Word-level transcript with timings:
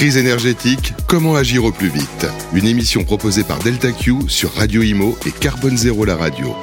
Crise 0.00 0.16
énergétique, 0.16 0.94
comment 1.06 1.36
agir 1.36 1.62
au 1.62 1.72
plus 1.72 1.90
vite? 1.90 2.26
Une 2.54 2.66
émission 2.66 3.04
proposée 3.04 3.44
par 3.44 3.58
Delta 3.58 3.92
Q 3.92 4.14
sur 4.28 4.50
Radio 4.54 4.80
Imo 4.80 5.14
et 5.26 5.30
Carbone 5.30 5.76
Zéro 5.76 6.06
la 6.06 6.16
radio. 6.16 6.56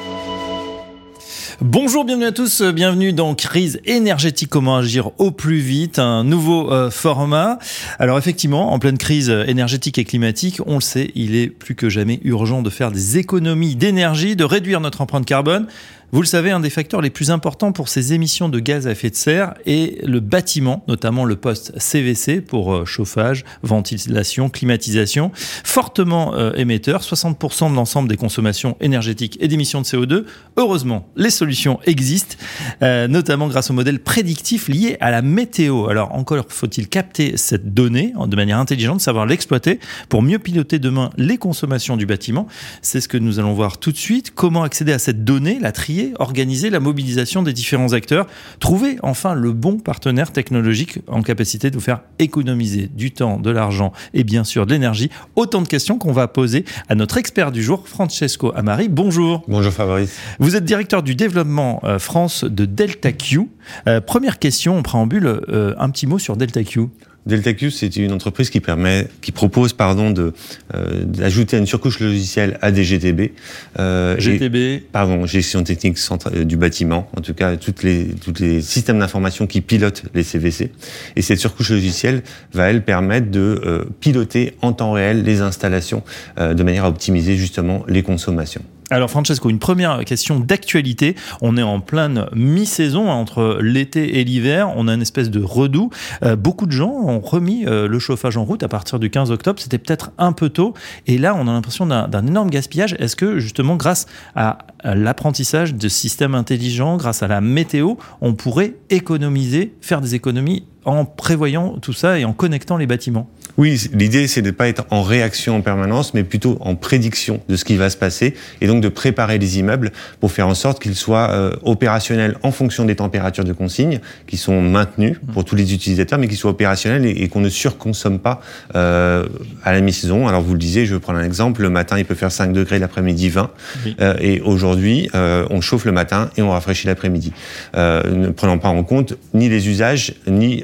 Bonjour, 1.62 2.04
bienvenue 2.04 2.26
à 2.26 2.32
tous, 2.32 2.64
bienvenue 2.64 3.14
dans 3.14 3.36
Crise 3.36 3.80
énergétique, 3.86 4.50
comment 4.50 4.78
agir 4.78 5.12
au 5.20 5.30
plus 5.30 5.58
vite, 5.60 6.00
un 6.00 6.24
nouveau 6.24 6.72
euh, 6.72 6.90
format. 6.90 7.60
Alors 8.00 8.18
effectivement, 8.18 8.74
en 8.74 8.80
pleine 8.80 8.98
crise 8.98 9.30
énergétique 9.30 10.00
et 10.00 10.04
climatique, 10.04 10.60
on 10.66 10.76
le 10.76 10.82
sait, 10.82 11.12
il 11.14 11.36
est 11.36 11.48
plus 11.48 11.76
que 11.76 11.90
jamais 11.90 12.20
urgent 12.24 12.64
de 12.64 12.72
faire 12.72 12.92
des 12.92 13.20
économies 13.20 13.76
d'énergie, 13.76 14.36
de 14.36 14.46
réduire 14.46 14.82
notre 14.82 15.02
empreinte 15.02 15.28
carbone. 15.28 15.68
Vous 16.14 16.22
le 16.22 16.28
savez, 16.28 16.52
un 16.52 16.62
des 16.62 16.70
facteurs 16.70 17.02
les 17.02 17.10
plus 17.10 17.32
importants 17.32 17.74
pour 17.74 17.90
ces 17.90 18.14
émissions 18.14 18.48
de 18.48 18.62
gaz 18.62 18.88
à 18.88 18.92
effet 18.92 19.10
de 19.10 19.16
serre 19.16 19.56
est 19.66 20.02
le 20.06 20.22
bâtiment, 20.22 20.86
notamment 20.88 21.26
le 21.26 21.36
poste 21.36 21.78
CVC 21.78 22.40
pour 22.40 22.74
euh, 22.74 22.86
chauffage, 22.86 23.44
ventilation, 23.62 24.50
climatisation, 24.50 25.32
fortement 25.36 26.34
euh, 26.36 26.54
émetteur, 26.54 27.02
60% 27.02 27.72
de 27.72 27.76
l'ensemble 27.76 28.08
des 28.08 28.16
consommations 28.16 28.78
énergétiques 28.80 29.38
et 29.42 29.50
d'émissions 29.50 29.82
de 29.82 29.86
CO2. 29.86 30.24
Heureusement, 30.56 31.10
les 31.18 31.30
solutions 31.30 31.82
existent, 31.86 32.38
euh, 32.84 33.10
notamment 33.10 33.50
grâce 33.50 33.70
au 33.70 33.74
modèle 33.74 34.00
prédictif 34.00 34.70
lié 34.70 34.96
à 35.02 35.12
la 35.12 35.22
météo. 35.22 35.90
Alors 35.90 36.16
encore 36.16 36.46
faut-il 36.48 36.88
capter 36.88 37.36
cette 37.36 37.74
donnée 37.74 38.14
de 38.18 38.36
manière 38.38 38.60
intelligente, 38.60 39.02
savoir 39.02 39.26
l'exploiter 39.26 39.82
pour 40.08 40.22
mieux 40.22 40.40
piloter 40.40 40.80
demain 40.80 41.10
les 41.18 41.38
consommations 41.38 41.98
du 41.98 42.06
bâtiment. 42.06 42.48
C'est 42.82 43.02
ce 43.02 43.10
que 43.10 43.18
nous 43.18 43.40
allons 43.40 43.54
voir 43.54 43.78
tout 43.78 43.92
de 43.92 43.98
suite. 43.98 44.32
Comment 44.34 44.64
accéder 44.64 44.94
à 44.94 45.00
cette 45.00 45.26
donnée, 45.26 45.60
la 45.60 45.74
trier 45.74 45.97
organiser 46.20 46.70
la 46.70 46.80
mobilisation 46.80 47.44
des 47.44 47.54
différents 47.54 47.94
acteurs, 47.94 48.28
trouver 48.60 48.98
enfin 49.04 49.34
le 49.34 49.52
bon 49.52 49.80
partenaire 49.80 50.32
technologique 50.32 51.00
en 51.08 51.22
capacité 51.22 51.70
de 51.70 51.76
vous 51.76 51.82
faire 51.82 52.02
économiser 52.20 52.90
du 52.94 53.12
temps, 53.12 53.40
de 53.40 53.50
l'argent 53.50 53.92
et 54.14 54.24
bien 54.24 54.44
sûr 54.44 54.66
de 54.66 54.72
l'énergie. 54.72 55.10
Autant 55.36 55.62
de 55.62 55.68
questions 55.68 55.98
qu'on 55.98 56.12
va 56.12 56.28
poser 56.28 56.66
à 56.90 56.96
notre 56.96 57.18
expert 57.18 57.52
du 57.52 57.64
jour, 57.64 57.88
Francesco 57.88 58.52
Amari. 58.56 58.90
Bonjour. 58.90 59.44
Bonjour 59.48 59.74
Fabrice. 59.74 60.18
Vous 60.40 60.56
êtes 60.56 60.66
directeur 60.66 61.04
du 61.04 61.16
développement 61.16 61.80
euh, 61.84 62.00
France 62.00 62.44
de 62.44 62.66
Delta 62.66 63.12
Q. 63.12 63.50
Euh, 63.88 64.02
première 64.02 64.40
question, 64.40 64.78
en 64.78 64.84
préambule, 64.84 65.42
euh, 65.50 65.74
un 65.78 65.90
petit 65.90 66.08
mot 66.08 66.20
sur 66.20 66.38
Delta 66.38 66.64
Q. 66.64 66.88
DeltaQ, 67.28 67.72
c'est 67.72 67.96
une 67.98 68.14
entreprise 68.14 68.50
qui 68.50 68.60
permet, 68.60 69.08
qui 69.22 69.32
propose, 69.32 69.74
pardon, 69.74 70.12
de 70.12 70.34
euh, 70.74 71.04
d'ajouter 71.04 71.58
une 71.58 71.66
surcouche 71.66 72.00
logicielle 72.00 72.58
à 72.62 72.72
des 72.72 72.84
GTB. 72.84 73.32
Euh, 73.80 74.18
GTB. 74.18 74.84
pardon, 74.92 75.26
gestion 75.26 75.64
technique 75.64 75.98
euh, 76.34 76.44
du 76.44 76.58
bâtiment. 76.58 77.10
En 77.18 77.22
tout 77.22 77.34
cas, 77.34 77.58
toutes 77.58 77.84
les 77.84 78.08
tous 78.08 78.40
les 78.40 78.62
systèmes 78.62 79.00
d'information 79.00 79.46
qui 79.46 79.62
pilotent 79.62 80.04
les 80.14 80.24
CVC. 80.24 80.72
Et 81.16 81.22
cette 81.22 81.40
surcouche 81.40 81.70
logicielle 81.70 82.24
va 82.54 82.70
elle 82.70 82.84
permettre 82.84 83.30
de 83.30 83.62
euh, 83.66 83.86
piloter 84.00 84.54
en 84.62 84.72
temps 84.72 84.94
réel 84.94 85.24
les 85.24 85.42
installations 85.42 86.04
de 86.38 86.64
manière 86.64 86.86
à 86.86 86.90
optimiser 86.90 87.36
justement 87.36 87.84
les 87.88 88.04
consommations. 88.04 88.64
Alors 88.90 89.10
Francesco, 89.10 89.50
une 89.50 89.60
première 89.60 90.06
question 90.06 90.40
d'actualité. 90.40 91.16
On 91.42 91.58
est 91.58 91.64
en 91.64 91.82
pleine 91.82 92.28
mi-saison 92.34 93.12
hein, 93.12 93.16
entre 93.16 93.60
l'été 93.62 94.20
et 94.20 94.24
l'hiver. 94.24 94.72
On 94.78 94.88
a 94.88 94.94
une 94.94 95.02
espèce 95.02 95.30
de 95.30 95.44
redout. 95.44 95.90
Euh, 96.24 96.38
beaucoup 96.38 96.66
de 96.66 96.72
gens 96.72 96.92
ont 96.92 97.20
remis 97.20 97.66
euh, 97.66 97.90
le 97.90 98.00
chauffage 98.00 98.38
en 98.38 98.46
route 98.46 98.64
à 98.64 98.70
partir 98.70 98.98
du 98.98 99.10
15 99.10 99.30
octobre. 99.32 99.60
C'était 99.60 99.78
peut-être 99.78 100.12
un 100.18 100.32
peu 100.32 100.48
tôt. 100.48 100.74
Et 101.06 101.18
là, 101.18 101.36
on 101.36 101.50
a 101.50 101.52
l'impression 101.52 101.86
d'un 101.86 102.26
énorme 102.26 102.50
gaspillage. 102.50 102.96
Est-ce 102.98 103.18
que 103.18 103.40
justement, 103.40 103.76
grâce 103.76 104.06
à 104.36 104.60
l'apprentissage 104.86 105.76
de 105.76 105.90
systèmes 105.90 106.34
intelligents, 106.34 106.96
grâce 106.96 107.24
à 107.24 107.28
la 107.28 107.42
météo, 107.42 107.96
on 108.22 108.36
pourrait 108.36 108.76
économiser, 108.90 109.74
faire 109.82 110.00
des 110.00 110.16
économies 110.16 110.66
en 110.88 111.04
prévoyant 111.04 111.78
tout 111.82 111.94
ça 111.94 112.18
et 112.18 112.26
en 112.26 112.32
connectant 112.32 112.78
les 112.78 112.88
bâtiments 112.88 113.30
Oui, 113.58 113.90
l'idée 113.94 114.26
c'est 114.28 114.42
de 114.42 114.48
ne 114.48 114.52
pas 114.52 114.70
être 114.70 114.86
en 114.90 115.04
réaction 115.04 115.58
en 115.58 115.62
permanence, 115.62 116.14
mais 116.14 116.24
plutôt 116.24 116.58
en 116.62 116.76
prédiction 116.76 117.42
de 117.50 117.58
ce 117.58 117.66
qui 117.66 117.76
va 117.76 117.90
se 117.90 117.98
passer 117.98 118.36
et 118.62 118.68
donc 118.68 118.82
de 118.82 118.88
préparer 118.88 119.38
les 119.38 119.60
immeubles 119.60 119.92
pour 120.22 120.32
faire 120.32 120.48
en 120.48 120.56
sorte 120.56 120.82
qu'ils 120.82 120.96
soient 120.96 121.30
euh, 121.32 121.52
opérationnels 121.64 122.38
en 122.42 122.52
fonction 122.52 122.86
des 122.86 122.96
températures 122.96 123.44
de 123.44 123.52
consigne 123.52 124.00
qui 124.28 124.38
sont 124.38 124.62
maintenues 124.62 125.20
mmh. 125.22 125.34
pour 125.34 125.44
tous 125.44 125.56
les 125.56 125.74
utilisateurs, 125.74 126.18
mais 126.20 126.30
qui 126.30 126.38
soient 126.38 126.52
opérationnels 126.52 127.06
et, 127.06 127.28
qu'on 127.28 127.42
ne 127.42 127.50
surconsomme 127.50 128.20
pas 128.20 128.40
euh, 128.76 129.26
à 129.66 129.74
la 129.74 129.82
mi-saison. 129.82 130.30
Alors 130.30 130.42
vous 130.42 130.54
le 130.54 130.60
disiez, 130.60 130.86
je 130.86 130.94
vais 130.94 131.02
prendre 131.02 131.20
un 131.20 131.26
exemple. 131.26 131.62
Le 131.62 131.70
matin, 131.70 131.98
il 131.98 132.06
peut 132.06 132.16
faire 132.16 132.32
5 132.32 132.54
degrés, 132.54 132.80
l'après-midi 132.80 133.28
20. 133.28 133.52
Euh, 134.00 134.16
et 134.22 134.40
aujourd'hui, 134.40 135.10
on 135.14 135.60
chauffe 135.60 135.84
le 135.84 135.92
matin 135.92 136.30
et 136.38 136.42
on 136.42 136.52
rafraîchit 136.52 136.88
l'après-midi. 136.88 137.34
Ne 137.76 138.30
prenant 138.30 138.58
pas 138.58 138.70
en 138.70 138.84
compte 138.84 139.16
ni 139.34 139.50
les 139.50 139.68
usages, 139.68 140.14
ni 140.28 140.64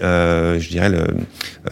je 0.59 0.69
dirais, 0.69 0.89
le, 0.89 1.05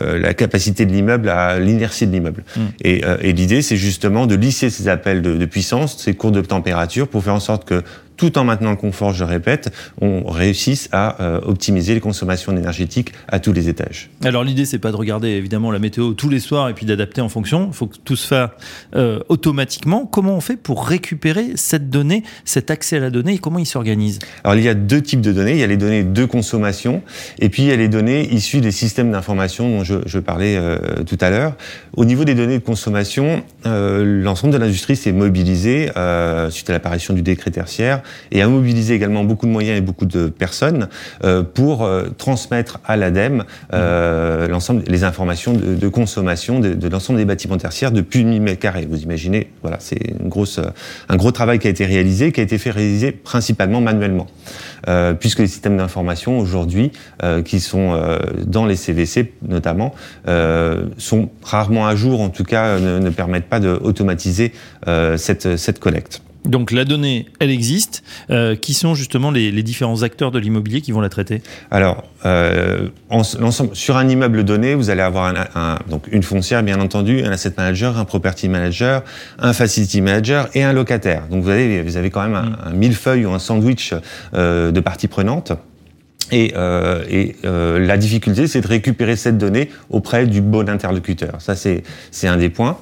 euh, 0.02 0.18
la 0.20 0.34
capacité 0.34 0.86
de 0.86 0.92
l'immeuble 0.94 1.30
à 1.30 1.60
l'inertie 1.60 2.08
de 2.08 2.12
l'immeuble. 2.12 2.44
Mm. 2.56 2.62
Et, 2.84 3.06
euh, 3.06 3.18
et 3.22 3.34
l'idée, 3.34 3.62
c'est 3.62 3.76
justement 3.76 4.26
de 4.26 4.36
lisser 4.36 4.70
ces 4.70 4.88
appels 4.88 5.22
de, 5.22 5.36
de 5.36 5.46
puissance, 5.46 5.98
ces 5.98 6.14
courbes 6.14 6.36
de 6.36 6.42
température, 6.42 7.08
pour 7.08 7.24
faire 7.24 7.36
en 7.36 7.40
sorte 7.42 7.66
que 7.66 7.84
tout 8.22 8.38
en 8.38 8.44
maintenant 8.44 8.70
le 8.70 8.76
confort, 8.76 9.16
je 9.16 9.24
répète, 9.24 9.74
on 10.00 10.30
réussisse 10.30 10.90
à 10.92 11.20
euh, 11.24 11.42
optimiser 11.42 11.96
les 11.96 12.00
consommations 12.00 12.56
énergétiques 12.56 13.14
à 13.28 13.40
tous 13.40 13.52
les 13.52 13.68
étages. 13.68 14.12
Alors 14.24 14.44
l'idée, 14.44 14.66
c'est 14.66 14.78
pas 14.78 14.92
de 14.92 14.96
regarder 14.96 15.30
évidemment 15.30 15.72
la 15.72 15.80
météo 15.80 16.14
tous 16.14 16.30
les 16.30 16.40
soirs 16.40 16.70
et 16.70 16.76
puis 16.76 16.86
d'adapter 16.86 17.22
en 17.22 17.30
fonction. 17.30 17.70
Il 17.72 17.74
faut 17.74 17.88
que 17.88 17.98
tout 17.98 18.16
se 18.16 18.28
fasse 18.28 18.52
euh, 18.96 19.22
automatiquement. 19.28 20.06
Comment 20.06 20.36
on 20.36 20.40
fait 20.40 20.56
pour 20.56 20.86
récupérer 20.86 21.54
cette 21.56 21.90
donnée, 21.90 22.22
cet 22.46 22.70
accès 22.70 22.98
à 22.98 23.00
la 23.00 23.10
donnée 23.10 23.34
et 23.34 23.38
comment 23.40 23.58
il 23.58 23.66
s'organise? 23.66 24.20
Alors 24.44 24.56
il 24.56 24.64
y 24.64 24.70
a 24.70 24.76
deux 24.76 25.02
types 25.02 25.22
de 25.22 25.32
données. 25.32 25.54
Il 25.54 25.60
y 25.60 25.64
a 25.64 25.68
les 25.68 25.78
données 25.78 26.04
de 26.04 26.26
consommation 26.26 27.02
et 27.40 27.50
puis 27.50 27.64
il 27.64 27.70
y 27.70 27.72
a 27.72 27.76
les 27.76 27.88
données 27.88 28.32
issues 28.32 28.62
des 28.62 28.72
systèmes 28.72 29.12
d'information 29.12 29.68
dont 29.68 29.84
je, 29.84 29.96
je 30.06 30.20
parlais 30.20 30.58
euh, 30.58 30.78
tout 31.08 31.18
à 31.22 31.32
l'heure. 31.32 31.56
Au 31.98 32.06
niveau 32.06 32.24
des 32.24 32.36
données 32.36 32.60
de 32.60 32.64
consommation, 32.64 33.44
l'ensemble 33.66 34.54
de 34.54 34.60
l'industrie 34.60 34.96
s'est 34.96 35.12
mobilisé 35.12 35.90
suite 36.52 36.70
à 36.70 36.74
l'apparition 36.74 37.16
du 37.16 37.24
décret 37.24 37.50
tertiaire 37.50 38.04
et 38.32 38.42
a 38.42 38.48
mobilisé 38.48 38.94
également 38.94 39.24
beaucoup 39.24 39.46
de 39.46 39.52
moyens 39.52 39.78
et 39.78 39.82
beaucoup 39.82 40.06
de 40.06 40.28
personnes 40.28 40.88
euh, 41.24 41.44
pour 41.44 41.84
euh, 41.84 42.10
transmettre 42.18 42.80
à 42.86 42.98
l'ADEME 42.98 43.44
euh, 43.74 44.48
l'ensemble 44.48 44.84
les 44.88 45.04
informations 45.04 45.54
de, 45.54 45.76
de 45.76 45.88
consommation 45.88 46.60
de, 46.60 46.74
de 46.74 46.88
l'ensemble 46.88 47.20
des 47.20 47.26
bâtiments 47.26 47.58
tertiaires 47.58 47.92
de 47.92 48.02
plus 48.02 48.24
de 48.24 48.30
1000 48.30 48.42
mètres 48.42 48.60
carrés. 48.60 48.88
Vous 48.90 49.02
imaginez, 49.02 49.52
voilà, 49.62 49.78
c'est 49.80 50.00
une 50.20 50.30
grosse, 50.30 50.60
un 51.10 51.16
gros 51.16 51.32
travail 51.32 51.60
qui 51.60 51.68
a 51.68 51.70
été 51.70 51.86
réalisé, 51.86 52.32
qui 52.32 52.40
a 52.40 52.44
été 52.44 52.58
fait 52.58 52.72
réaliser 52.72 53.12
principalement 53.12 53.82
manuellement, 53.82 54.28
euh, 54.88 55.14
puisque 55.14 55.40
les 55.40 55.48
systèmes 55.48 55.78
d'information 55.78 56.40
aujourd'hui, 56.40 56.92
euh, 57.24 57.42
qui 57.42 57.60
sont 57.60 57.94
euh, 57.94 58.20
dans 58.46 58.66
les 58.66 58.76
CVC 58.76 59.34
notamment, 59.48 59.94
sont 60.98 61.30
rarement 61.44 61.88
à 61.88 61.96
jour, 61.96 62.22
en 62.22 62.30
tout 62.30 62.44
cas 62.44 62.80
ne, 62.80 63.00
ne 63.00 63.10
permettent 63.10 63.50
pas 63.50 63.60
d'automatiser 63.60 64.54
cette, 65.18 65.58
cette 65.58 65.80
collecte. 65.80 66.22
Donc 66.46 66.72
la 66.72 66.86
donnée, 66.86 67.28
elle 67.40 67.52
existe. 67.52 68.04
Euh, 68.30 68.56
qui 68.56 68.74
sont 68.74 68.96
justement 68.96 69.32
les, 69.32 69.52
les 69.52 69.64
différents 69.64 70.04
acteurs 70.04 70.32
de 70.32 70.40
l'immobilier 70.40 70.82
qui 70.82 70.92
vont 70.92 71.02
la 71.02 71.10
traiter? 71.10 71.42
Alors, 71.70 72.04
euh, 72.26 72.90
en, 73.10 73.24
sur 73.24 73.98
un 73.98 74.08
immeuble 74.08 74.44
donné, 74.44 74.74
vous 74.76 74.90
allez 74.90 75.02
avoir 75.02 75.26
un, 75.26 75.46
un, 75.56 75.80
donc 75.90 76.08
une 76.12 76.24
foncière, 76.24 76.64
bien 76.64 76.80
entendu, 76.80 77.24
un 77.24 77.32
asset 77.32 77.54
manager, 77.58 77.98
un 77.98 78.06
property 78.06 78.50
manager, 78.50 79.04
un 79.40 79.54
facility 79.54 80.02
manager 80.02 80.50
et 80.54 80.64
un 80.64 80.74
locataire. 80.74 81.28
Donc 81.30 81.44
vous 81.44 81.50
avez, 81.50 81.82
vous 81.82 81.98
avez 81.98 82.10
quand 82.10 82.24
même 82.24 82.36
un, 82.36 82.44
mm. 82.44 82.58
un 82.66 82.72
millefeuille 82.72 83.26
ou 83.26 83.32
un 83.32 83.40
sandwich 83.40 83.94
euh, 84.34 84.72
de 84.72 84.80
parties 84.80 85.08
prenantes. 85.08 85.54
Et, 86.32 86.54
euh, 86.56 87.04
et 87.10 87.36
euh, 87.46 87.80
la 87.80 87.98
difficulté, 87.98 88.48
c'est 88.48 88.62
de 88.62 88.68
récupérer 88.68 89.16
cette 89.16 89.38
donnée 89.38 89.70
auprès 89.90 90.26
du 90.26 90.42
bon 90.42 90.70
interlocuteur. 90.70 91.36
Ça, 91.40 91.56
c'est 91.56 91.84
un 92.28 92.38
des 92.38 92.50
points. 92.50 92.78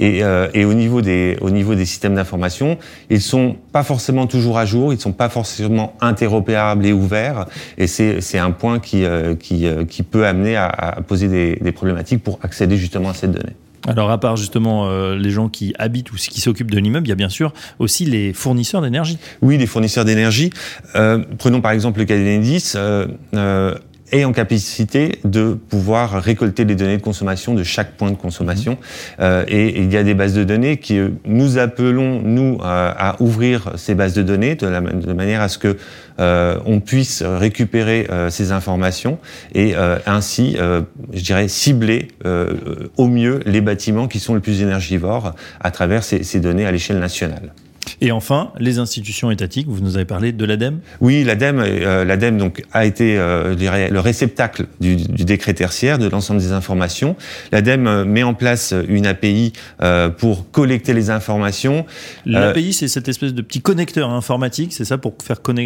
Et, 0.00 0.24
euh, 0.24 0.48
et, 0.54 0.64
au, 0.64 0.72
niveau 0.72 1.02
des, 1.02 1.36
au 1.42 1.50
niveau 1.50 1.74
des 1.74 1.84
systèmes 1.84 2.14
d'information, 2.14 2.78
ils 3.10 3.20
sont 3.20 3.56
pas 3.70 3.82
forcément 3.82 4.26
toujours 4.26 4.58
à 4.58 4.64
jour, 4.64 4.94
ils 4.94 5.00
sont 5.00 5.12
pas 5.12 5.28
forcément 5.28 5.94
interopérables 6.00 6.86
et 6.86 6.92
ouverts. 6.92 7.46
Et 7.76 7.86
c'est 7.86 8.38
un 8.38 8.50
point 8.50 8.80
qui, 8.80 9.04
euh, 9.04 9.34
qui, 9.34 9.66
euh, 9.66 9.84
qui, 9.84 10.02
peut 10.02 10.26
amener 10.26 10.56
à, 10.56 10.66
à 10.66 11.02
poser 11.02 11.28
des, 11.28 11.56
des 11.56 11.72
problématiques 11.72 12.24
pour 12.24 12.38
accéder 12.42 12.78
justement 12.78 13.10
à 13.10 13.14
cette 13.14 13.32
donnée. 13.32 13.54
Alors, 13.88 14.10
à 14.10 14.18
part 14.18 14.36
justement 14.36 14.88
euh, 14.88 15.16
les 15.16 15.30
gens 15.30 15.48
qui 15.48 15.74
habitent 15.78 16.12
ou 16.12 16.16
qui 16.16 16.40
s'occupent 16.40 16.70
de 16.70 16.78
l'immeuble, 16.78 17.06
il 17.06 17.10
y 17.10 17.12
a 17.12 17.16
bien 17.16 17.28
sûr 17.28 17.52
aussi 17.78 18.04
les 18.04 18.32
fournisseurs 18.32 18.82
d'énergie. 18.82 19.18
Oui, 19.42 19.56
les 19.56 19.66
fournisseurs 19.66 20.04
d'énergie. 20.04 20.50
Euh, 20.96 21.24
prenons 21.38 21.60
par 21.60 21.72
exemple 21.72 21.98
le 22.00 22.04
cas 22.04 22.16
d'Enedis. 22.16 22.72
Euh, 22.74 23.74
est 24.12 24.24
en 24.24 24.32
capacité 24.32 25.18
de 25.24 25.54
pouvoir 25.54 26.22
récolter 26.22 26.64
les 26.64 26.74
données 26.74 26.96
de 26.96 27.02
consommation 27.02 27.54
de 27.54 27.62
chaque 27.62 27.92
point 27.92 28.10
de 28.10 28.16
consommation. 28.16 28.72
Mmh. 28.72 28.76
Euh, 29.20 29.44
et, 29.48 29.68
et, 29.68 29.80
il 29.80 29.92
y 29.92 29.96
a 29.96 30.02
des 30.02 30.14
bases 30.14 30.34
de 30.34 30.44
données 30.44 30.78
qui 30.78 30.98
nous 31.24 31.58
appelons, 31.58 32.20
nous, 32.22 32.58
à, 32.62 33.10
à 33.10 33.22
ouvrir 33.22 33.72
ces 33.76 33.94
bases 33.94 34.14
de 34.14 34.22
données 34.22 34.54
de, 34.54 34.66
la, 34.66 34.80
de 34.80 35.12
manière 35.12 35.40
à 35.40 35.48
ce 35.48 35.58
que 35.58 35.76
euh, 36.18 36.58
on 36.66 36.80
puisse 36.80 37.22
récupérer 37.22 38.06
euh, 38.10 38.30
ces 38.30 38.52
informations 38.52 39.18
et 39.54 39.74
euh, 39.74 39.98
ainsi, 40.06 40.56
euh, 40.58 40.82
je 41.12 41.22
dirais, 41.22 41.48
cibler 41.48 42.08
euh, 42.26 42.54
au 42.96 43.08
mieux 43.08 43.40
les 43.46 43.60
bâtiments 43.60 44.08
qui 44.08 44.20
sont 44.20 44.34
les 44.34 44.40
plus 44.40 44.62
énergivores 44.62 45.34
à 45.60 45.70
travers 45.70 46.04
ces, 46.04 46.22
ces 46.22 46.40
données 46.40 46.66
à 46.66 46.72
l'échelle 46.72 46.98
nationale. 46.98 47.52
Et 48.00 48.12
enfin, 48.12 48.52
les 48.58 48.78
institutions 48.78 49.30
étatiques, 49.30 49.66
vous 49.68 49.80
nous 49.80 49.96
avez 49.96 50.04
parlé 50.04 50.32
de 50.32 50.44
l'ADEME 50.44 50.80
Oui, 51.00 51.24
l'ADEME, 51.24 51.60
euh, 51.60 52.04
l'ADEME 52.04 52.38
donc, 52.38 52.62
a 52.72 52.84
été 52.84 53.16
euh, 53.18 53.54
le 53.90 54.00
réceptacle 54.00 54.66
du, 54.80 54.96
du, 54.96 55.24
décret 55.24 55.54
tertiaire, 55.54 55.98
de 55.98 56.08
l'ensemble 56.08 56.40
des 56.40 56.52
informations. 56.52 57.16
L'ADEME 57.52 57.86
euh, 57.86 58.04
met 58.04 58.22
en 58.22 58.34
place 58.34 58.74
une 58.88 59.06
API 59.06 59.52
euh, 59.82 60.08
pour 60.08 60.50
collecter 60.50 60.92
les 60.92 61.10
informations. 61.10 61.86
L'API, 62.26 62.72
c'est 62.72 62.88
cette 62.88 63.08
espèce 63.08 63.34
de 63.34 63.42
petit 63.42 63.60
connecteur 63.60 64.10
informatique, 64.10 64.72
c'est 64.72 64.84
ça, 64.84 64.98
pour 64.98 65.14
faire 65.22 65.42
connecter... 65.42 65.60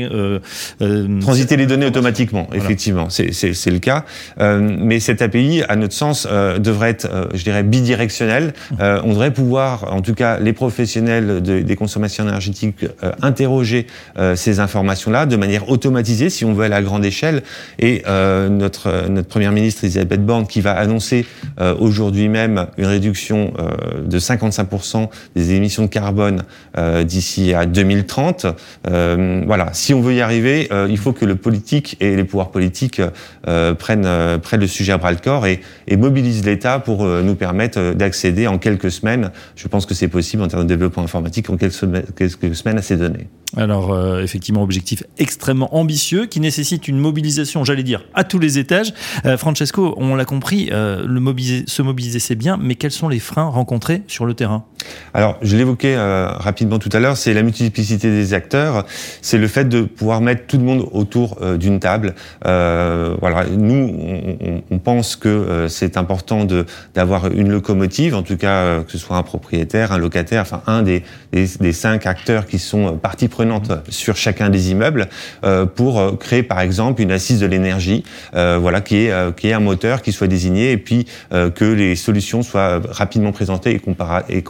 Transiter 1.20 1.56
les 1.56 1.66
données 1.66 1.86
automatiquement, 1.86 2.46
voilà. 2.48 2.62
effectivement, 2.62 3.08
c'est 3.10 3.70
le 3.70 3.78
cas. 3.78 4.04
mais 4.38 5.00
cette 5.00 5.22
API, 5.22 5.62
à 5.68 5.76
notre 5.76 5.94
sens, 5.94 6.26
devrait 6.26 6.90
être, 6.90 7.28
je 7.34 7.42
dirais, 7.42 7.62
bidirectionnelle. 7.62 8.52
Mmh. 8.72 8.76
on 9.04 9.10
devrait 9.10 9.32
pouvoir, 9.32 9.92
en 9.92 10.00
tout 10.00 10.14
cas, 10.14 10.38
les 10.38 10.52
professionnels 10.52 11.42
de, 11.42 11.60
des 11.60 11.76
consommations 11.76 12.13
énergétique 12.22 12.84
euh, 13.02 13.12
interroger 13.22 13.86
euh, 14.18 14.36
ces 14.36 14.60
informations-là 14.60 15.26
de 15.26 15.36
manière 15.36 15.68
automatisée, 15.68 16.30
si 16.30 16.44
on 16.44 16.52
veut 16.52 16.64
aller 16.64 16.74
à 16.74 16.82
grande 16.82 17.04
échelle. 17.04 17.42
Et 17.78 18.02
euh, 18.06 18.48
notre, 18.48 19.08
notre 19.08 19.28
première 19.28 19.52
ministre 19.52 19.84
Elisabeth 19.84 20.24
Borne, 20.24 20.46
qui 20.46 20.60
va 20.60 20.72
annoncer 20.72 21.26
aujourd'hui 21.78 22.28
même 22.28 22.66
une 22.78 22.86
réduction 22.86 23.52
de 24.04 24.18
55% 24.18 25.08
des 25.34 25.52
émissions 25.52 25.84
de 25.84 25.88
carbone 25.88 26.42
d'ici 27.04 27.54
à 27.54 27.66
2030. 27.66 28.46
voilà, 28.84 29.70
si 29.72 29.94
on 29.94 30.00
veut 30.00 30.14
y 30.14 30.20
arriver, 30.20 30.68
il 30.88 30.98
faut 30.98 31.12
que 31.12 31.24
le 31.24 31.36
politique 31.36 31.96
et 32.00 32.16
les 32.16 32.24
pouvoirs 32.24 32.50
politiques 32.50 33.00
prennent, 33.78 34.06
le 34.06 34.66
sujet 34.66 34.92
à 34.92 34.98
bras 34.98 35.12
le 35.12 35.18
corps 35.18 35.46
et, 35.46 35.60
et 35.86 35.96
mobilisent 35.96 36.44
l'État 36.44 36.78
pour 36.78 37.04
nous 37.04 37.34
permettre 37.34 37.94
d'accéder 37.94 38.46
en 38.46 38.58
quelques 38.58 38.90
semaines. 38.90 39.30
Je 39.56 39.68
pense 39.68 39.86
que 39.86 39.94
c'est 39.94 40.08
possible 40.08 40.42
en 40.42 40.48
termes 40.48 40.64
de 40.64 40.68
développement 40.68 41.04
informatique 41.04 41.50
en 41.50 41.56
quelques 41.56 41.72
semaines 41.72 42.03
quelques 42.16 42.54
semaines 42.54 42.78
à 42.78 42.82
ces 42.82 42.96
données. 42.96 43.28
Alors 43.56 43.92
euh, 43.92 44.22
effectivement, 44.22 44.62
objectif 44.62 45.04
extrêmement 45.18 45.74
ambitieux 45.76 46.26
qui 46.26 46.40
nécessite 46.40 46.88
une 46.88 46.98
mobilisation, 46.98 47.64
j'allais 47.64 47.82
dire, 47.82 48.04
à 48.14 48.24
tous 48.24 48.38
les 48.38 48.58
étages. 48.58 48.92
Euh, 49.26 49.36
Francesco, 49.36 49.94
on 49.96 50.16
l'a 50.16 50.24
compris, 50.24 50.70
euh, 50.72 51.06
se 51.66 51.82
mobiliser 51.82 52.18
c'est 52.18 52.34
bien, 52.34 52.56
mais 52.56 52.74
quels 52.74 52.90
sont 52.90 53.08
les 53.08 53.20
freins 53.20 53.44
rencontrés 53.44 54.02
sur 54.08 54.26
le 54.26 54.34
terrain? 54.34 54.64
Alors 55.12 55.38
je 55.42 55.56
l'évoquais 55.56 55.94
euh, 55.96 56.28
rapidement 56.28 56.78
tout 56.78 56.90
à 56.92 57.00
l'heure, 57.00 57.16
c'est 57.16 57.34
la 57.34 57.42
multiplicité 57.42 58.10
des 58.10 58.34
acteurs, 58.34 58.86
c'est 59.22 59.38
le 59.38 59.48
fait 59.48 59.68
de 59.68 59.82
pouvoir 59.82 60.20
mettre 60.20 60.46
tout 60.46 60.58
le 60.58 60.64
monde 60.64 60.88
autour 60.92 61.38
euh, 61.42 61.56
d'une 61.56 61.80
table. 61.80 62.14
voilà, 62.44 63.44
nous 63.50 64.62
on, 64.70 64.78
pense 64.78 65.16
que 65.16 65.66
c'est 65.68 65.96
important 65.96 66.44
de 66.44 66.66
d'avoir 66.94 67.30
une 67.30 67.50
locomotive, 67.50 68.14
en 68.14 68.22
tout 68.22 68.36
cas 68.36 68.82
que 68.82 68.92
ce 68.92 68.98
soit 68.98 69.16
un 69.16 69.22
propriétaire, 69.22 69.92
un 69.92 69.98
locataire, 69.98 70.42
enfin 70.42 70.62
un 70.66 70.82
des, 70.82 71.02
cinq 71.72 72.06
acteurs 72.06 72.46
qui 72.46 72.58
sont 72.58 72.98
partie 72.98 73.28
prenante 73.28 73.72
sur 73.88 74.16
chacun 74.16 74.50
des 74.50 74.70
immeubles 74.70 75.08
euh, 75.44 75.66
pour 75.66 76.00
euh, 76.00 76.12
créer 76.12 76.42
par 76.42 76.60
exemple 76.60 77.02
une 77.02 77.12
assise 77.12 77.40
de 77.40 77.46
l'énergie, 77.46 78.04
euh, 78.34 78.58
voilà, 78.60 78.80
qui 78.80 78.96
est 78.96 79.36
qui 79.36 79.48
est 79.48 79.52
un 79.52 79.60
moteur 79.60 80.02
qui 80.02 80.12
soit 80.12 80.26
désigné 80.26 80.72
et 80.72 80.76
puis 80.76 81.06
que 81.30 81.64
les 81.64 81.96
solutions 81.96 82.42
soient 82.42 82.80
rapidement 82.88 83.32
présentées 83.32 83.72
et, 83.72 83.78
compara 83.78 84.22
et 84.28 84.42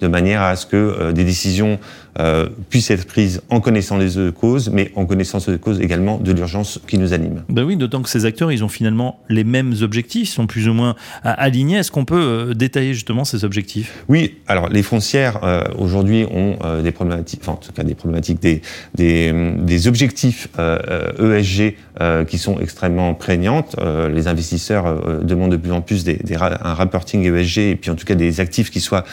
de 0.00 0.08
manière 0.08 0.42
à 0.42 0.56
ce 0.56 0.66
que 0.66 1.12
des 1.12 1.24
décisions 1.24 1.78
euh, 2.18 2.48
puissent 2.70 2.90
être 2.90 3.06
prises 3.06 3.42
en 3.50 3.60
connaissant 3.60 3.96
les 3.96 4.32
causes, 4.32 4.70
mais 4.70 4.92
en 4.96 5.06
connaissance 5.06 5.48
des 5.48 5.58
causes 5.58 5.80
également 5.80 6.18
de 6.18 6.32
l'urgence 6.32 6.80
qui 6.86 6.98
nous 6.98 7.12
anime. 7.12 7.42
Ben 7.48 7.64
oui, 7.64 7.76
d'autant 7.76 8.02
que 8.02 8.08
ces 8.08 8.24
acteurs, 8.24 8.52
ils 8.52 8.64
ont 8.64 8.68
finalement 8.68 9.20
les 9.28 9.44
mêmes 9.44 9.74
objectifs, 9.82 10.28
sont 10.30 10.46
plus 10.46 10.68
ou 10.68 10.74
moins 10.74 10.94
alignés. 11.24 11.76
Est-ce 11.76 11.90
qu'on 11.90 12.04
peut 12.04 12.16
euh, 12.16 12.54
détailler 12.54 12.94
justement 12.94 13.24
ces 13.24 13.44
objectifs? 13.44 14.04
Oui, 14.08 14.36
alors 14.46 14.68
les 14.68 14.82
foncières 14.82 15.40
euh, 15.42 15.64
aujourd'hui 15.78 16.26
ont 16.30 16.56
euh, 16.64 16.82
des 16.82 16.92
problématiques, 16.92 17.40
enfin 17.42 17.52
en 17.52 17.56
tout 17.56 17.72
cas 17.72 17.82
des 17.82 17.94
problématiques, 17.94 18.40
des, 18.40 18.62
des, 18.94 19.32
des 19.58 19.88
objectifs 19.88 20.48
ESG 20.58 21.76
e 22.00 22.24
qui 22.24 22.38
sont 22.38 22.58
extrêmement 22.60 23.14
prégnantes. 23.14 23.76
les 24.12 24.28
investisseurs 24.28 25.22
demandent 25.22 25.52
de 25.52 25.56
plus 25.56 25.72
en 25.72 25.80
plus 25.80 26.04
des, 26.04 26.14
des, 26.14 26.36
un 26.36 26.74
reporting 26.74 27.24
ESG 27.24 27.58
et 27.58 27.76
puis 27.76 27.90
en 27.90 27.96
tout 27.96 28.04
cas 28.04 28.14
des 28.14 28.40
actifs 28.40 28.70
qui 28.70 28.80
soient 28.80 29.04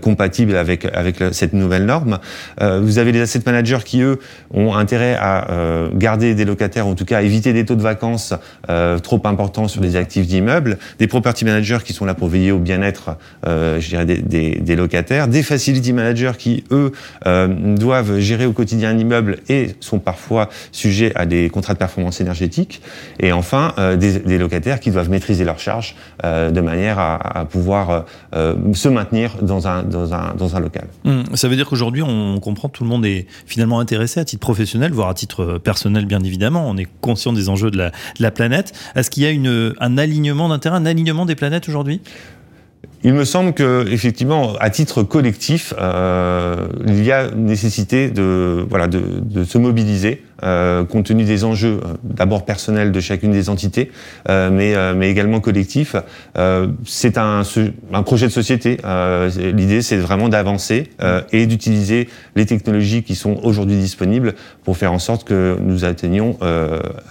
compatibles 0.00 0.56
avec, 0.56 0.84
avec 0.84 1.16
cette 1.32 1.52
nouvelle 1.52 1.86
norme. 1.86 2.13
Euh, 2.60 2.80
vous 2.82 2.98
avez 2.98 3.12
les 3.12 3.20
asset 3.20 3.40
managers 3.44 3.78
qui, 3.84 4.00
eux, 4.00 4.18
ont 4.52 4.74
intérêt 4.74 5.16
à 5.18 5.50
euh, 5.50 5.88
garder 5.92 6.34
des 6.34 6.44
locataires, 6.44 6.86
en 6.86 6.94
tout 6.94 7.04
cas 7.04 7.18
à 7.18 7.22
éviter 7.22 7.52
des 7.52 7.64
taux 7.64 7.74
de 7.74 7.82
vacances 7.82 8.34
euh, 8.70 8.98
trop 8.98 9.20
importants 9.24 9.68
sur 9.68 9.82
les 9.82 9.96
actifs 9.96 10.26
d'immeubles, 10.26 10.78
des 10.98 11.06
property 11.06 11.44
managers 11.44 11.78
qui 11.84 11.92
sont 11.92 12.04
là 12.04 12.14
pour 12.14 12.28
veiller 12.28 12.52
au 12.52 12.58
bien-être, 12.58 13.16
des, 13.44 14.76
locataires, 14.76 15.28
des 15.28 15.42
facility 15.42 15.92
managers 15.92 16.32
qui, 16.38 16.64
eux, 16.70 16.92
doivent 17.24 18.18
gérer 18.18 18.46
au 18.46 18.52
quotidien 18.52 18.90
un 18.90 18.98
immeuble 18.98 19.38
et 19.48 19.74
sont 19.80 19.98
parfois 19.98 20.48
sujets 20.72 21.12
à 21.14 21.26
des 21.26 21.48
contrats 21.50 21.74
de 21.74 21.78
performance 21.78 22.20
énergétique, 22.20 22.82
et 23.20 23.32
enfin, 23.32 23.74
des, 23.96 24.38
locataires 24.38 24.80
qui 24.80 24.90
doivent 24.90 25.10
maîtriser 25.10 25.44
leurs 25.44 25.58
charges 25.58 25.94
de 26.22 26.60
manière 26.60 26.98
à, 26.98 27.46
pouvoir 27.50 28.04
se 28.32 28.88
maintenir 28.88 29.36
dans 29.42 29.66
un, 29.66 29.82
local. 30.60 30.86
Mmh, 31.04 31.34
ça 31.34 31.48
veut 31.48 31.56
dire 31.56 31.68
qu'aujourd'hui, 31.68 31.93
on 32.02 32.38
comprend 32.40 32.68
tout 32.68 32.84
le 32.84 32.88
monde 32.88 33.04
est 33.06 33.26
finalement 33.46 33.80
intéressé 33.80 34.20
à 34.20 34.24
titre 34.24 34.40
professionnel, 34.40 34.92
voire 34.92 35.08
à 35.08 35.14
titre 35.14 35.58
personnel, 35.58 36.06
bien 36.06 36.20
évidemment. 36.20 36.68
On 36.68 36.76
est 36.76 36.88
conscient 37.00 37.32
des 37.32 37.48
enjeux 37.48 37.70
de 37.70 37.90
la, 38.18 38.30
planète. 38.30 38.72
Est-ce 38.94 39.10
qu'il 39.10 39.22
y 39.22 39.26
a 39.26 39.74
un 39.80 39.98
alignement 39.98 40.48
d'intérêt, 40.48 40.76
un 40.76 40.86
alignement 40.86 41.26
des 41.26 41.34
planètes 41.34 41.68
aujourd'hui? 41.68 42.00
Il 43.02 43.12
me 43.12 43.24
semble 43.24 43.52
que, 43.52 43.86
effectivement, 43.90 44.54
à 44.60 44.70
titre 44.70 45.02
collectif, 45.02 45.74
euh, 45.78 46.66
il 46.86 47.04
y 47.04 47.12
a 47.12 47.30
nécessité 47.30 48.10
de, 48.10 48.66
voilà, 48.68 48.88
de 48.88 49.44
se 49.44 49.58
mobiliser 49.58 50.22
euh, 50.44 50.84
compte 50.84 51.06
tenu 51.06 51.24
des 51.24 51.44
enjeux 51.44 51.80
euh, 51.84 51.94
d'abord 52.02 52.44
personnels 52.44 52.92
de 52.92 53.00
chacune 53.00 53.32
des 53.32 53.48
entités, 53.48 53.90
euh, 54.28 54.50
mais, 54.50 54.74
euh, 54.74 54.94
mais 54.94 55.10
également 55.10 55.40
collectifs. 55.40 55.96
Euh, 56.36 56.68
c'est 56.84 57.18
un, 57.18 57.42
un 57.92 58.02
projet 58.02 58.26
de 58.26 58.32
société. 58.32 58.78
L'idée, 59.36 59.82
c'est 59.82 59.96
vraiment 59.96 60.28
d'avancer 60.28 60.90
et 61.32 61.46
d'utiliser 61.46 62.08
les 62.36 62.46
technologies 62.46 63.02
qui 63.02 63.14
sont 63.14 63.38
aujourd'hui 63.42 63.76
disponibles 63.76 64.34
pour 64.64 64.76
faire 64.76 64.92
en 64.92 64.98
sorte 64.98 65.24
que 65.24 65.56
nous 65.60 65.84
atteignions 65.84 66.38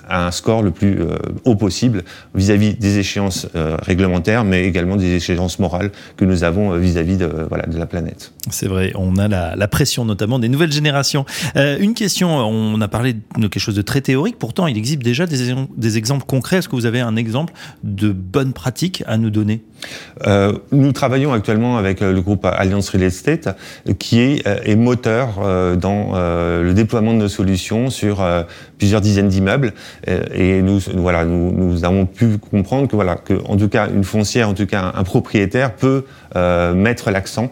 un 0.09 0.31
score 0.31 0.61
le 0.61 0.71
plus 0.71 0.99
haut 1.45 1.55
possible 1.55 2.03
vis-à-vis 2.35 2.71
-vis 2.71 2.79
des 2.79 2.97
échéances 2.99 3.47
réglementaires, 3.81 4.43
mais 4.43 4.65
également 4.65 4.95
des 4.95 5.15
échéances 5.15 5.59
morales 5.59 5.91
que 6.17 6.25
nous 6.25 6.43
avons 6.43 6.77
vis-à-vis 6.77 7.15
-vis 7.15 7.17
de, 7.17 7.29
voilà, 7.49 7.65
de 7.65 7.77
la 7.77 7.85
planète. 7.85 8.31
C'est 8.49 8.67
vrai, 8.67 8.91
on 8.95 9.17
a 9.17 9.27
la, 9.27 9.55
la, 9.55 9.67
pression 9.67 10.05
notamment 10.05 10.39
des 10.39 10.49
nouvelles 10.49 10.71
générations. 10.71 11.25
une 11.55 11.93
question, 11.93 12.29
on 12.29 12.79
a 12.81 12.87
parlé 12.87 13.15
quelque 13.35 13.59
chose 13.59 13.75
de 13.75 13.81
très 13.81 14.01
théorique. 14.01 14.37
Pourtant, 14.39 14.67
il 14.67 14.77
existe 14.77 15.01
déjà 15.01 15.25
des, 15.25 15.97
exemples 15.97 16.25
concrets. 16.25 16.57
Est-ce 16.57 16.69
que 16.69 16.75
vous 16.75 16.85
avez 16.85 17.01
un 17.01 17.15
exemple 17.15 17.53
de 17.83 18.11
bonne 18.11 18.53
pratique 18.53 19.03
à 19.07 19.17
nous 19.17 19.29
donner? 19.29 19.63
Euh, 20.27 20.53
Nous 20.71 20.91
travaillons 20.91 21.33
actuellement 21.33 21.77
avec 21.77 22.01
euh, 22.01 22.13
le 22.13 22.21
groupe 22.21 22.45
Alliance 22.45 22.89
Real 22.89 23.03
Estate, 23.03 23.57
qui 23.99 24.19
est, 24.19 24.47
euh, 24.47 24.75
moteur 24.75 25.39
euh, 25.41 25.75
dans 25.75 26.11
euh, 26.13 26.63
le 26.63 26.73
déploiement 26.73 27.13
de 27.13 27.19
nos 27.19 27.27
solutions 27.27 27.89
sur 27.89 28.21
euh, 28.21 28.43
plusieurs 28.77 29.01
dizaines 29.01 29.29
d'immeubles. 29.29 29.73
Et 30.33 30.61
nous, 30.61 30.79
voilà, 30.95 31.25
nous, 31.25 31.85
avons 31.85 32.05
pu 32.05 32.37
comprendre 32.37 32.87
que, 32.87 32.95
voilà, 32.95 33.15
que, 33.15 33.33
en 33.45 33.55
tout 33.55 33.69
cas, 33.69 33.87
une 33.87 34.03
foncière, 34.03 34.49
en 34.49 34.53
tout 34.53 34.65
cas, 34.65 34.91
un 34.93 35.03
propriétaire 35.03 35.75
peut 35.75 36.03
mettre 36.35 37.11
l'accent 37.11 37.51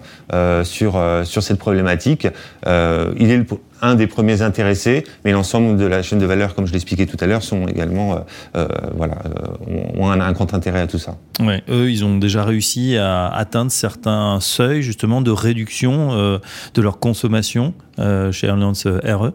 sur 0.63 1.01
sur 1.23 1.43
cette 1.43 1.59
problématique. 1.59 2.27
il 2.65 3.31
est 3.31 3.37
le 3.37 3.45
un 3.81 3.95
des 3.95 4.07
premiers 4.07 4.41
intéressés, 4.41 5.03
mais 5.25 5.31
l'ensemble 5.31 5.77
de 5.77 5.85
la 5.85 6.03
chaîne 6.03 6.19
de 6.19 6.25
valeur, 6.25 6.55
comme 6.55 6.67
je 6.67 6.73
l'expliquais 6.73 7.05
tout 7.05 7.17
à 7.19 7.25
l'heure, 7.25 7.43
sont 7.43 7.67
également, 7.67 8.13
euh, 8.13 8.19
euh, 8.55 8.67
voilà, 8.95 9.15
euh, 9.25 9.99
ont 9.99 10.09
un, 10.09 10.21
un, 10.21 10.31
grand 10.31 10.53
intérêt 10.53 10.81
à 10.81 10.87
tout 10.87 10.99
ça. 10.99 11.17
Ouais, 11.39 11.63
eux, 11.69 11.89
ils 11.89 12.05
ont 12.05 12.17
déjà 12.17 12.43
réussi 12.43 12.97
à 12.97 13.27
atteindre 13.27 13.71
certains 13.71 14.39
seuils 14.39 14.83
justement 14.83 15.21
de 15.21 15.31
réduction 15.31 16.11
euh, 16.11 16.37
de 16.75 16.81
leur 16.81 16.99
consommation 16.99 17.73
euh, 17.99 18.31
chez 18.31 18.47
Alliance 18.47 18.85
RE. 18.85 19.31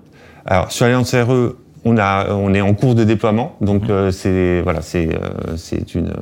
Alors 0.47 0.71
sur 0.71 0.87
Alliance 0.87 1.13
RE, 1.13 1.57
on, 1.87 1.99
a, 1.99 2.33
on 2.33 2.53
est 2.53 2.61
en 2.61 2.75
cours 2.75 2.97
de 2.97 3.05
déploiement, 3.05 3.55
donc 3.61 3.89
euh, 3.89 4.11
c'est 4.11 4.61
voilà, 4.63 4.83
c'est 4.83 5.09
c'est 5.57 5.95
une. 5.95 6.13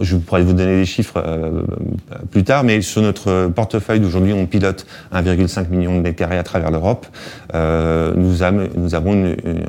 je 0.00 0.16
pourrais 0.18 0.42
vous 0.42 0.52
donner 0.52 0.76
des 0.76 0.84
chiffres 0.84 1.22
euh, 1.26 1.62
plus 2.30 2.44
tard, 2.44 2.62
mais 2.62 2.82
sur 2.82 3.00
notre 3.00 3.48
portefeuille 3.48 4.00
d'aujourd'hui, 4.00 4.34
on 4.34 4.44
pilote 4.44 4.86
1,5 5.14 5.70
million 5.70 5.96
de 5.96 6.00
mètres 6.00 6.18
carrés 6.18 6.36
à 6.36 6.42
travers 6.42 6.70
l'Europe. 6.70 7.06
Euh, 7.54 8.12
nous, 8.16 8.42
avons 8.42 9.12
une, 9.14 9.36
une, 9.44 9.64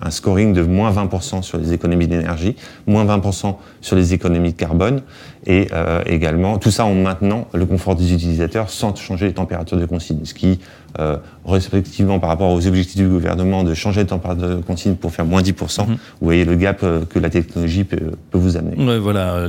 un 0.00 0.10
scoring 0.10 0.52
de 0.52 0.62
moins 0.62 0.92
20% 0.92 1.42
sur 1.42 1.58
les 1.58 1.72
économies 1.72 2.06
d'énergie, 2.06 2.56
moins 2.86 3.04
20% 3.04 3.56
sur 3.80 3.96
les 3.96 4.14
économies 4.14 4.52
de 4.52 4.56
carbone, 4.56 5.02
et 5.46 5.68
euh, 5.72 6.02
également 6.06 6.58
tout 6.58 6.70
ça 6.70 6.84
en 6.84 6.94
maintenant 6.94 7.48
le 7.52 7.66
confort 7.66 7.94
des 7.96 8.12
utilisateurs 8.12 8.70
sans 8.70 8.94
changer 8.96 9.26
les 9.26 9.34
températures 9.34 9.78
de 9.78 9.86
consigne, 9.86 10.24
ce 10.24 10.34
qui 10.34 10.60
euh, 10.98 11.16
respectivement 11.46 12.18
par 12.18 12.30
rapport 12.30 12.50
aux 12.50 12.66
objectifs 12.66 12.96
du 12.96 13.08
gouvernement 13.08 13.64
de 13.64 13.74
changer 13.74 14.04
de 14.04 14.08
température 14.08 14.48
de 14.48 14.62
consigne 14.62 14.94
pour 14.94 15.12
faire 15.12 15.24
moins 15.24 15.42
10%. 15.42 15.86
Mhm. 15.86 15.94
Vous 15.94 15.98
voyez 16.20 16.44
le 16.44 16.56
gap 16.56 16.80
que 16.80 17.18
la 17.18 17.30
technologie 17.30 17.84
peut, 17.84 18.12
vous 18.32 18.56
amener. 18.56 18.84
Ouais, 18.84 18.98
voilà, 18.98 19.48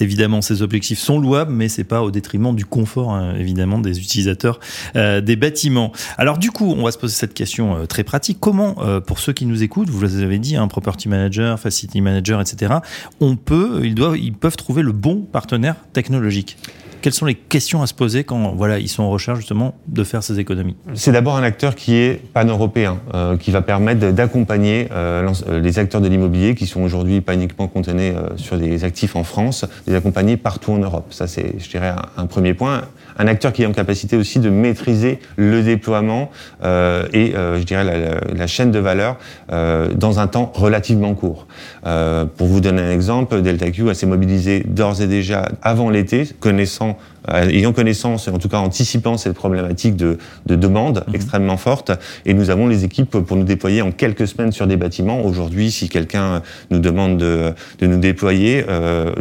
évidemment, 0.00 0.40
ces 0.40 0.62
objectifs 0.62 0.98
sont 0.98 1.20
louables, 1.20 1.52
mais 1.52 1.68
c'est 1.68 1.84
pas 1.84 2.02
au 2.02 2.10
détriment 2.10 2.54
du 2.54 2.64
confort, 2.64 3.12
hein, 3.12 3.34
évidemment, 3.38 3.78
des 3.78 3.98
utilisateurs 3.98 4.60
des 4.94 5.36
bâtiments. 5.36 5.92
Alors 6.18 6.38
du 6.38 6.50
coup, 6.50 6.74
on 6.76 6.84
va 6.84 6.92
se 6.92 6.98
poser 6.98 7.14
cette 7.14 7.34
question 7.34 7.86
très 7.86 8.04
pratique. 8.04 8.38
Comment, 8.40 8.76
pour 9.06 9.18
ceux 9.18 9.32
qui 9.32 9.46
nous 9.46 9.62
écoutent, 9.62 9.90
vous 9.90 10.02
l'avez 10.02 10.38
dit, 10.38 10.56
un 10.56 10.62
hein, 10.62 10.68
property 10.68 11.08
manager, 11.08 11.58
facility 11.58 12.00
manager, 12.00 12.40
etc., 12.40 12.74
on 13.20 13.36
peut, 13.36 13.80
ils 13.84 13.94
doivent, 13.94 14.16
ils 14.16 14.32
peuvent 14.32 14.56
trouver 14.56 14.82
le 14.82 14.92
bon 14.92 15.22
partenaire 15.22 15.76
technologique? 15.92 16.56
Quelles 17.02 17.12
sont 17.12 17.26
les 17.26 17.34
questions 17.34 17.82
à 17.82 17.86
se 17.86 17.92
poser 17.94 18.24
quand 18.24 18.54
voilà, 18.54 18.78
ils 18.78 18.88
sont 18.88 19.02
en 19.02 19.10
recherche 19.10 19.38
justement 19.40 19.74
de 19.88 20.04
faire 20.04 20.22
ces 20.22 20.38
économies? 20.38 20.76
C'est 20.94 21.12
d'abord 21.12 21.36
un 21.36 21.42
acteur 21.42 21.74
qui 21.74 21.96
est 21.96 22.20
pan-européen, 22.32 23.00
euh, 23.12 23.36
qui 23.36 23.50
va 23.50 23.60
permettre 23.60 24.12
d'accompagner 24.12 24.88
euh, 24.92 25.28
euh, 25.48 25.60
les 25.60 25.78
acteurs 25.78 26.00
de 26.00 26.08
l'immobilier 26.08 26.54
qui 26.54 26.66
sont 26.66 26.80
aujourd'hui 26.80 27.20
pas 27.20 27.34
uniquement 27.34 27.66
contenus 27.66 28.14
sur 28.36 28.56
des 28.56 28.84
actifs 28.84 29.16
en 29.16 29.24
France, 29.24 29.64
les 29.86 29.94
accompagner 29.94 30.36
partout 30.36 30.72
en 30.72 30.78
Europe. 30.78 31.06
Ça, 31.10 31.26
c'est, 31.26 31.56
je 31.58 31.68
dirais, 31.68 31.92
un, 32.16 32.26
premier 32.26 32.54
point. 32.54 32.82
Un 33.18 33.26
acteur 33.26 33.52
qui 33.52 33.62
est 33.62 33.66
en 33.66 33.72
capacité 33.72 34.16
aussi 34.16 34.38
de 34.38 34.50
maîtriser 34.50 35.18
le 35.36 35.62
déploiement 35.62 36.30
et, 36.62 37.32
je 37.34 37.62
dirais, 37.62 37.84
la, 38.34 38.46
chaîne 38.46 38.70
de 38.70 38.78
valeur 38.78 39.18
dans 39.50 40.20
un 40.20 40.26
temps 40.26 40.50
relativement 40.54 41.14
court. 41.14 41.46
pour 41.82 42.46
vous 42.46 42.60
donner 42.60 42.82
un 42.82 42.90
exemple, 42.90 43.42
DeltaQ 43.42 43.94
s'est 43.94 44.06
mobilisé 44.06 44.60
d'ores 44.66 45.00
et 45.00 45.06
déjà 45.06 45.48
avant 45.62 45.90
l'été, 45.90 46.28
connaissant 46.40 46.82
euh, 46.90 47.11
ayant 47.28 47.72
connaissance, 47.72 48.28
en 48.28 48.38
tout 48.38 48.48
cas 48.48 48.58
anticipant 48.58 49.16
cette 49.16 49.34
problématique 49.34 49.96
de, 49.96 50.18
demande 50.46 51.04
mhm. 51.06 51.14
extrêmement 51.14 51.56
forte. 51.56 51.92
Et 52.26 52.34
nous 52.34 52.50
avons 52.50 52.66
les 52.66 52.84
équipes 52.84 53.10
pour 53.10 53.36
nous 53.36 53.44
déployer 53.44 53.82
en 53.82 53.92
quelques 53.92 54.26
semaines 54.26 54.52
sur 54.52 54.66
des 54.66 54.76
bâtiments. 54.76 55.24
Aujourd'hui, 55.24 55.70
si 55.70 55.88
quelqu'un 55.88 56.42
nous 56.70 56.78
demande 56.78 57.18
de, 57.18 57.54
nous 57.80 57.98
déployer 57.98 58.64
euh, 58.68 59.12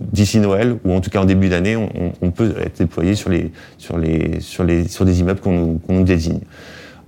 d'ici 0.00 0.38
Noël 0.38 0.76
ou 0.84 0.92
en 0.92 1.00
tout 1.00 1.10
cas 1.10 1.20
en 1.20 1.24
début 1.24 1.48
d'année, 1.48 1.76
on, 1.76 2.30
peut 2.30 2.54
être 2.60 2.78
déployé 2.78 3.14
sur 3.14 3.28
les 3.28 3.50
sur 3.76 3.98
les 3.98 4.40
sur 4.40 4.64
les 4.64 4.88
sur 4.88 5.04
des 5.04 5.20
immeubles 5.20 5.40
qu'on 5.40 5.80
nous 5.88 6.04
désigne. 6.04 6.40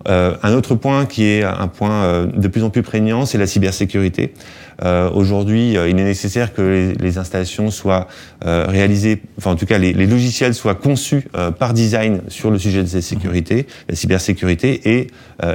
Euh, 0.09 0.35
un 0.43 0.53
autre 0.55 0.75
point 0.75 1.07
qui 1.07 1.25
est 1.25 1.45
un 1.45 1.69
point 1.69 2.05
euh, 2.05 2.27
de 2.27 2.49
plus 2.49 2.63
en 2.63 2.71
plus 2.71 2.83
prégnant, 2.83 3.27
c'est 3.27 3.39
la 3.39 3.47
cybersécurité. 3.47 4.35
Euh, 4.85 5.11
Aujourd'hui, 5.11 5.73
il 5.73 5.77
est 5.77 5.93
nécessaire 5.93 6.53
que 6.53 6.95
les, 6.99 7.19
installations 7.19 7.71
soient 7.71 8.09
réalisées, 8.43 9.21
enfin 9.39 9.53
en 9.53 9.57
tout 9.57 9.67
cas 9.67 9.79
les, 9.79 9.93
logiciels 9.93 10.55
soient 10.55 10.75
conçus 10.75 11.29
par 11.59 11.75
design 11.75 12.23
sur 12.29 12.51
le 12.51 12.59
sujet 12.59 12.83
de 12.83 12.93
la 12.93 13.03
sécurité, 13.03 13.67
la 13.89 13.95
cybersécurité, 13.95 14.81
et 14.91 15.09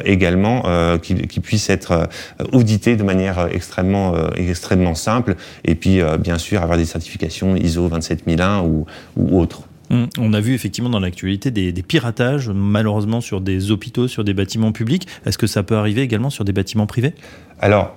également 0.05 0.63
qu'ils 0.99 1.27
qu 1.27 1.41
puissent 1.41 1.69
être 1.69 2.07
audités 2.53 2.95
de 2.95 3.03
manière 3.03 3.47
extrêmement 3.51 4.13
extrêmement 4.35 4.95
simple, 4.95 5.35
et 5.65 5.73
puis 5.73 5.99
bien 6.19 6.37
sûr 6.37 6.61
avoir 6.61 6.77
des 6.77 6.85
certifications 6.85 7.55
ISO 7.55 7.87
27001 7.89 8.61
ou, 8.61 8.85
ou 9.15 9.41
autres. 9.41 9.66
Hum, 9.89 10.07
on 10.17 10.33
a 10.33 10.41
vu 10.41 10.53
effectivement 10.53 10.89
dans 10.89 10.99
l'actualité 10.99 11.51
des, 11.51 11.71
piratages, 11.83 12.49
malheureusement 12.49 13.21
sur 13.21 13.41
des 13.41 13.71
hôpitaux, 13.71 14.07
sur 14.07 14.23
des 14.23 14.33
bâtiments 14.33 14.71
publics. 14.71 15.07
Est-ce 15.25 15.37
que 15.37 15.47
ça 15.47 15.63
peut 15.63 15.75
arriver 15.75 16.01
également 16.01 16.29
sur 16.29 16.43
des 16.43 16.53
bâtiments 16.53 16.87
privés? 16.87 17.13
Alors, 17.59 17.95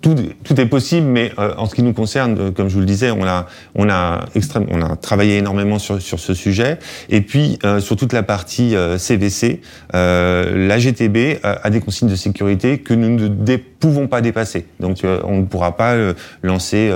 tout, 0.00 0.16
est 0.60 0.66
possible, 0.66 1.06
mais 1.06 1.32
euh, 1.38 1.54
en 1.58 1.66
ce 1.66 1.74
qui 1.74 1.82
nous 1.82 1.92
concerne, 1.92 2.38
euh, 2.38 2.50
comme 2.50 2.68
je 2.68 2.74
vous 2.74 2.80
le 2.80 2.86
disais, 2.86 3.10
on 3.10 3.26
a, 3.26 3.46
on 3.74 3.90
a, 3.90 4.24
extrême, 4.34 4.66
on 4.70 4.80
a 4.80 4.96
travaillé 4.96 5.36
énormément 5.36 5.78
sur, 5.78 6.00
sur 6.00 6.20
ce 6.20 6.32
sujet. 6.32 6.78
Et 7.10 7.20
puis, 7.20 7.58
euh, 7.64 7.80
sur 7.80 7.96
toute 7.96 8.12
la 8.12 8.22
partie 8.22 8.74
CVC, 8.98 9.60
la 9.92 10.78
GTB 10.78 11.40
a, 11.42 11.70
des 11.70 11.80
consignes 11.80 12.08
de 12.08 12.16
sécurité 12.16 12.78
que 12.78 12.94
nous 12.94 13.18
ne 13.18 13.56
pouvons 13.56 14.06
pas 14.06 14.20
dépasser. 14.20 14.66
Donc, 14.80 14.98
on 15.24 15.38
ne 15.38 15.44
pourra 15.44 15.76
pas 15.76 15.94
lancer 16.42 16.90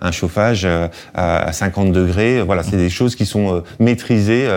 un 0.00 0.12
chauffage 0.12 0.66
à, 1.14 1.52
50 1.52 1.92
degrés. 1.92 2.42
Voilà, 2.42 2.62
c'est 2.62 2.76
des 2.76 2.90
choses 2.90 3.16
qui 3.16 3.26
sont 3.26 3.62
maîtrisées 3.78 4.48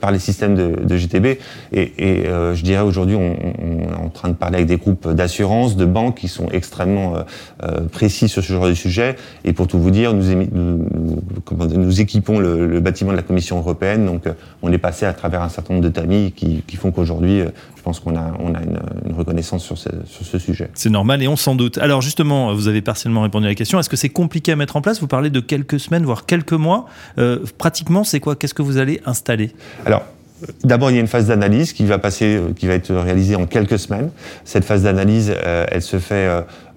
par 0.00 0.10
les 0.10 0.18
systèmes 0.18 0.54
de, 0.54 0.84
de 0.84 0.96
GTB. 0.96 1.38
Et, 1.72 1.92
et 1.98 2.24
je 2.24 2.62
dirais 2.62 2.82
aujourd'hui, 2.82 3.16
on, 3.16 3.36
on, 3.62 3.92
est 3.92 4.04
en 4.04 4.08
train 4.08 4.28
de 4.28 4.34
parler 4.34 4.56
avec 4.56 4.68
des 4.68 4.76
groupes 4.76 5.08
d'assurance, 5.08 5.76
de 5.76 5.84
banques 5.84 6.18
qui 6.18 6.28
sont 6.28 6.48
extrêmement 6.50 7.11
euh, 7.16 7.22
euh, 7.62 7.80
précis 7.90 8.28
sur 8.28 8.42
ce 8.42 8.52
genre 8.52 8.66
de 8.66 8.74
sujet. 8.74 9.16
Et 9.44 9.52
pour 9.52 9.66
tout 9.66 9.78
vous 9.78 9.90
dire, 9.90 10.14
nous, 10.14 10.24
nous, 10.52 12.00
équipons 12.00 12.38
le, 12.38 12.80
bâtiment 12.80 13.12
de 13.12 13.16
la 13.16 13.22
Commission 13.22 13.58
européenne. 13.58 14.06
Donc, 14.06 14.26
euh, 14.26 14.32
on 14.62 14.72
est 14.72 14.78
passé 14.78 15.06
à 15.06 15.12
travers 15.12 15.42
un 15.42 15.48
certain 15.48 15.74
nombre 15.74 15.84
de 15.84 15.92
tamis 15.92 16.32
qui, 16.32 16.62
font 16.76 16.90
qu'aujourd'hui, 16.90 17.42
je 17.76 17.82
pense 17.82 18.00
qu'on 18.00 18.16
a, 18.16 18.32
on 18.40 18.54
a 18.54 18.60
une, 18.62 19.14
reconnaissance 19.14 19.62
sur 19.62 19.78
ce, 19.78 19.88
sur 20.06 20.24
ce 20.24 20.38
sujet. 20.38 20.70
C'est 20.74 20.90
normal 20.90 21.22
et 21.22 21.28
on 21.28 21.36
s'en 21.36 21.54
doute. 21.54 21.78
Alors 21.78 22.00
justement, 22.00 22.54
vous 22.54 22.66
avez 22.66 22.80
partiellement 22.80 23.22
répondu 23.22 23.46
à 23.46 23.48
la 23.48 23.54
question. 23.54 23.78
Est-ce 23.78 23.90
que 23.90 23.96
c'est 23.96 24.08
compliqué 24.08 24.52
à 24.52 24.56
mettre 24.56 24.76
en 24.76 24.80
place? 24.80 25.00
Vous 25.00 25.06
parlez 25.06 25.30
de 25.30 25.40
quelques 25.40 25.78
semaines, 25.78 26.04
voire 26.04 26.26
quelques 26.26 26.52
mois. 26.52 26.86
pratiquement, 27.58 28.04
c'est 28.04 28.20
quoi? 28.20 28.36
Qu'est-ce 28.36 28.54
que 28.54 28.62
vous 28.62 28.78
allez 28.78 29.00
installer? 29.04 29.52
Alors, 29.84 30.02
D'abord, 30.64 30.90
il 30.90 30.94
y 30.94 30.96
a 30.98 31.00
une 31.00 31.06
phase 31.06 31.26
d'analyse 31.26 31.72
qui 31.72 31.84
va 31.84 31.98
passer, 31.98 32.36
euh, 32.36 32.52
qui 32.54 32.66
va 32.66 32.74
être 32.74 32.94
réalisée 32.94 33.36
en 33.36 33.46
quelques 33.46 33.78
semaines. 33.78 34.10
Cette 34.44 34.64
phase 34.64 34.82
d'analyse, 34.82 35.32
euh, 35.44 35.66
elle 35.70 35.82
se 35.82 35.98
fait 35.98 36.28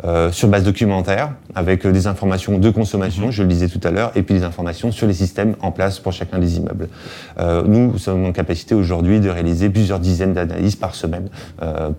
euh, 0.03 0.31
sur 0.31 0.50
base 0.50 0.63
documentaire, 0.63 1.31
avec 1.55 1.88
des 1.88 2.07
informations 2.07 2.57
de 2.60 2.69
consommation, 2.69 3.27
mhm. 3.27 3.31
je 3.31 3.43
le 3.43 3.50
disais 3.50 3.67
tout 3.67 3.79
à 3.84 3.91
l'heure, 3.91 4.12
et 4.15 4.22
puis 4.22 4.36
des 4.36 4.43
informations 4.43 4.91
sur 4.91 5.07
les 5.07 5.13
systèmes 5.13 5.55
en 5.62 5.72
place 5.72 6.00
pour 6.00 6.12
chacun 6.12 6.38
des 6.38 6.57
immeubles. 6.57 6.89
nous 7.65 7.98
sommes 7.98 8.25
en 8.25 8.31
capacité 8.31 8.75
aujourd'hui 8.75 9.19
de 9.19 9.29
réaliser 9.29 9.69
plusieurs 9.69 10.00
dizaines 10.00 10.34
d'analyses 10.34 10.75
par 10.75 10.93
semaine 10.93 11.29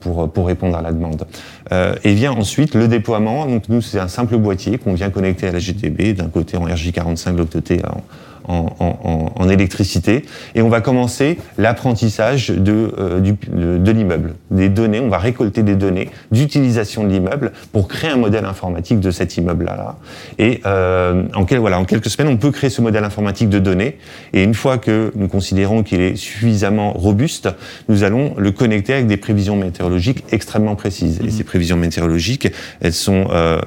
pour 0.00 0.30
pour 0.30 0.46
répondre 0.46 0.76
à 0.76 0.82
la 0.82 0.92
demande. 0.92 1.24
et 1.72 2.14
vient 2.14 2.32
ensuite 2.32 2.74
le 2.74 2.86
déploiement. 2.86 3.46
Donc 3.46 3.68
nous, 3.68 3.80
c'est 3.80 3.98
un 3.98 4.08
simple 4.08 4.36
boîtier 4.36 4.78
qu'on 4.78 4.94
vient 4.94 5.10
connecter 5.10 5.48
à 5.48 5.52
la 5.52 5.58
GTB, 5.58 6.14
d'un 6.14 6.28
côté 6.28 6.56
en 6.56 6.66
RJ45, 6.68 7.32
de 7.32 7.38
l'autre 7.38 7.52
côté 7.54 7.80
en 7.86 8.02
en, 8.48 9.48
électricité. 9.48 10.24
Et 10.54 10.62
on 10.62 10.68
va 10.68 10.80
commencer 10.80 11.38
l'apprentissage 11.56 12.48
de, 12.48 12.92
euh, 12.98 13.20
de, 13.20 13.90
l'immeuble, 13.92 14.34
des 14.50 14.68
données. 14.68 14.98
On 14.98 15.08
va 15.08 15.18
récolter 15.18 15.62
des 15.62 15.76
données 15.76 16.10
d'utilisation 16.32 17.04
de 17.04 17.10
l'immeuble 17.10 17.52
pour 17.72 17.86
créer 17.86 18.10
un 18.10 18.16
modèle 18.16 18.44
informatique 18.44 18.98
de 18.98 19.10
cet 19.10 19.36
immeuble-là. 19.36 19.96
Et 20.38 20.60
euh, 20.66 21.22
en, 21.34 21.44
voilà, 21.58 21.78
en 21.78 21.84
quelques 21.84 22.10
semaines, 22.10 22.32
on 22.32 22.36
peut 22.36 22.50
créer 22.50 22.70
ce 22.70 22.82
modèle 22.82 23.04
informatique 23.04 23.48
de 23.48 23.58
données. 23.58 23.98
Et 24.32 24.42
une 24.42 24.54
fois 24.54 24.78
que 24.78 25.12
nous 25.14 25.28
considérons 25.28 25.82
qu'il 25.82 26.00
est 26.00 26.16
suffisamment 26.16 26.92
robuste, 26.92 27.48
nous 27.88 28.02
allons 28.02 28.34
le 28.36 28.50
connecter 28.50 28.94
avec 28.94 29.06
des 29.06 29.16
prévisions 29.16 29.56
météorologiques 29.56 30.24
extrêmement 30.32 30.74
précises. 30.74 31.20
Et 31.20 31.28
mmh. 31.28 31.30
ces 31.30 31.44
prévisions 31.44 31.76
météorologiques, 31.76 32.48
elles 32.80 32.92
sont, 32.92 33.28
euh, 33.30 33.60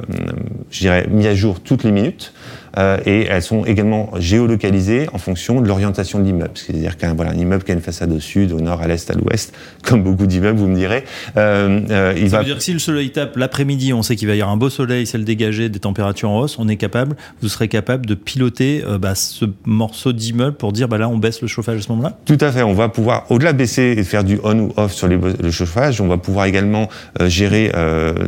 je 0.71 0.79
dirais, 0.79 1.07
mises 1.09 1.27
à 1.27 1.35
jour 1.35 1.61
toutes 1.61 1.83
les 1.83 1.91
minutes. 1.91 2.33
Euh, 2.77 2.97
et 3.05 3.25
elles 3.25 3.41
sont 3.41 3.65
également 3.65 4.11
géolocalisées 4.17 5.07
en 5.13 5.17
fonction 5.17 5.61
de 5.61 5.67
l'orientation 5.67 6.19
de 6.19 6.25
l'immeuble. 6.25 6.51
C'est-à-dire 6.55 6.97
qu'un 6.97 7.13
voilà, 7.13 7.31
un 7.31 7.37
immeuble 7.37 7.63
qui 7.63 7.71
a 7.71 7.73
une 7.73 7.81
façade 7.81 8.11
au 8.11 8.19
sud, 8.19 8.51
au 8.51 8.61
nord, 8.61 8.81
à 8.81 8.87
l'est, 8.87 9.09
à 9.09 9.13
l'ouest, 9.13 9.53
comme 9.83 10.03
beaucoup 10.03 10.25
d'immeubles, 10.25 10.59
vous 10.59 10.67
me 10.67 10.75
direz. 10.75 11.03
Euh, 11.37 11.81
euh, 11.89 12.13
il 12.17 12.29
Ça 12.29 12.37
va... 12.37 12.39
veut 12.39 12.45
dire 12.45 12.57
que 12.57 12.63
si 12.63 12.73
le 12.73 12.79
soleil 12.79 13.11
tape 13.11 13.35
l'après-midi, 13.37 13.93
on 13.93 14.03
sait 14.03 14.15
qu'il 14.15 14.27
va 14.27 14.35
y 14.35 14.41
avoir 14.41 14.53
un 14.53 14.57
beau 14.57 14.69
soleil, 14.69 15.05
ciel 15.05 15.23
dégagé, 15.23 15.69
des 15.69 15.79
températures 15.79 16.29
en 16.29 16.39
hausse, 16.39 16.57
on 16.59 16.67
est 16.67 16.77
capable, 16.77 17.15
vous 17.41 17.49
serez 17.49 17.67
capable 17.67 18.05
de 18.05 18.15
piloter 18.15 18.83
bah, 18.99 19.15
ce 19.15 19.45
morceau 19.65 20.13
d'immeuble 20.13 20.55
pour 20.55 20.71
dire 20.73 20.87
bah 20.87 20.97
là 20.97 21.09
on 21.09 21.17
baisse 21.17 21.41
le 21.41 21.47
chauffage 21.47 21.79
à 21.79 21.81
ce 21.81 21.89
moment-là? 21.89 22.17
Tout 22.25 22.37
à 22.41 22.51
fait, 22.51 22.63
on 22.63 22.73
va 22.73 22.89
pouvoir, 22.89 23.25
au-delà 23.29 23.53
de 23.53 23.57
baisser 23.57 23.95
et 23.97 24.03
faire 24.03 24.23
du 24.23 24.39
on 24.43 24.59
ou 24.59 24.73
off 24.77 24.93
sur 24.93 25.07
le 25.07 25.51
chauffage, 25.51 26.01
on 26.01 26.07
va 26.07 26.17
pouvoir 26.17 26.45
également 26.45 26.89
gérer 27.21 27.71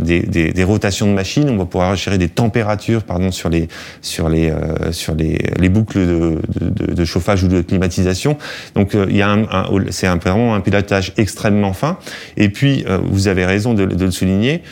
des, 0.01 0.21
des, 0.21 0.51
des, 0.51 0.63
rotations 0.63 1.07
de 1.07 1.13
machines, 1.13 1.50
on 1.50 1.57
va 1.57 1.65
pouvoir 1.65 1.95
gérer 1.95 2.17
des 2.17 2.29
températures 2.29 3.03
pardon, 3.03 3.31
sur 3.31 3.50
les, 3.50 3.67
sur 4.01 4.29
les, 4.31 4.50
euh, 4.50 4.91
sur 4.91 5.15
les, 5.15 5.38
les 5.59 5.69
boucles 5.69 6.00
de, 6.00 7.05
chauffage 7.05 7.43
ou 7.43 7.47
de 7.47 7.61
climatisation. 7.61 8.38
Donc 8.75 8.95
euh, 8.95 9.05
il 9.09 9.17
y 9.17 9.21
a 9.21 9.29
un, 9.29 9.45
c'est 9.89 10.07
un, 10.07 10.17
vraiment 10.17 10.55
un 10.55 10.61
pilotage 10.61 11.13
extrêmement 11.17 11.73
fin. 11.73 11.97
Et 12.38 12.50
puis 12.50 12.85
euh, 12.88 12.97
vous 13.03 13.27
avez 13.27 13.45
raison 13.45 13.73
de, 13.73 13.83
le 13.83 14.11
souligner 14.11 14.63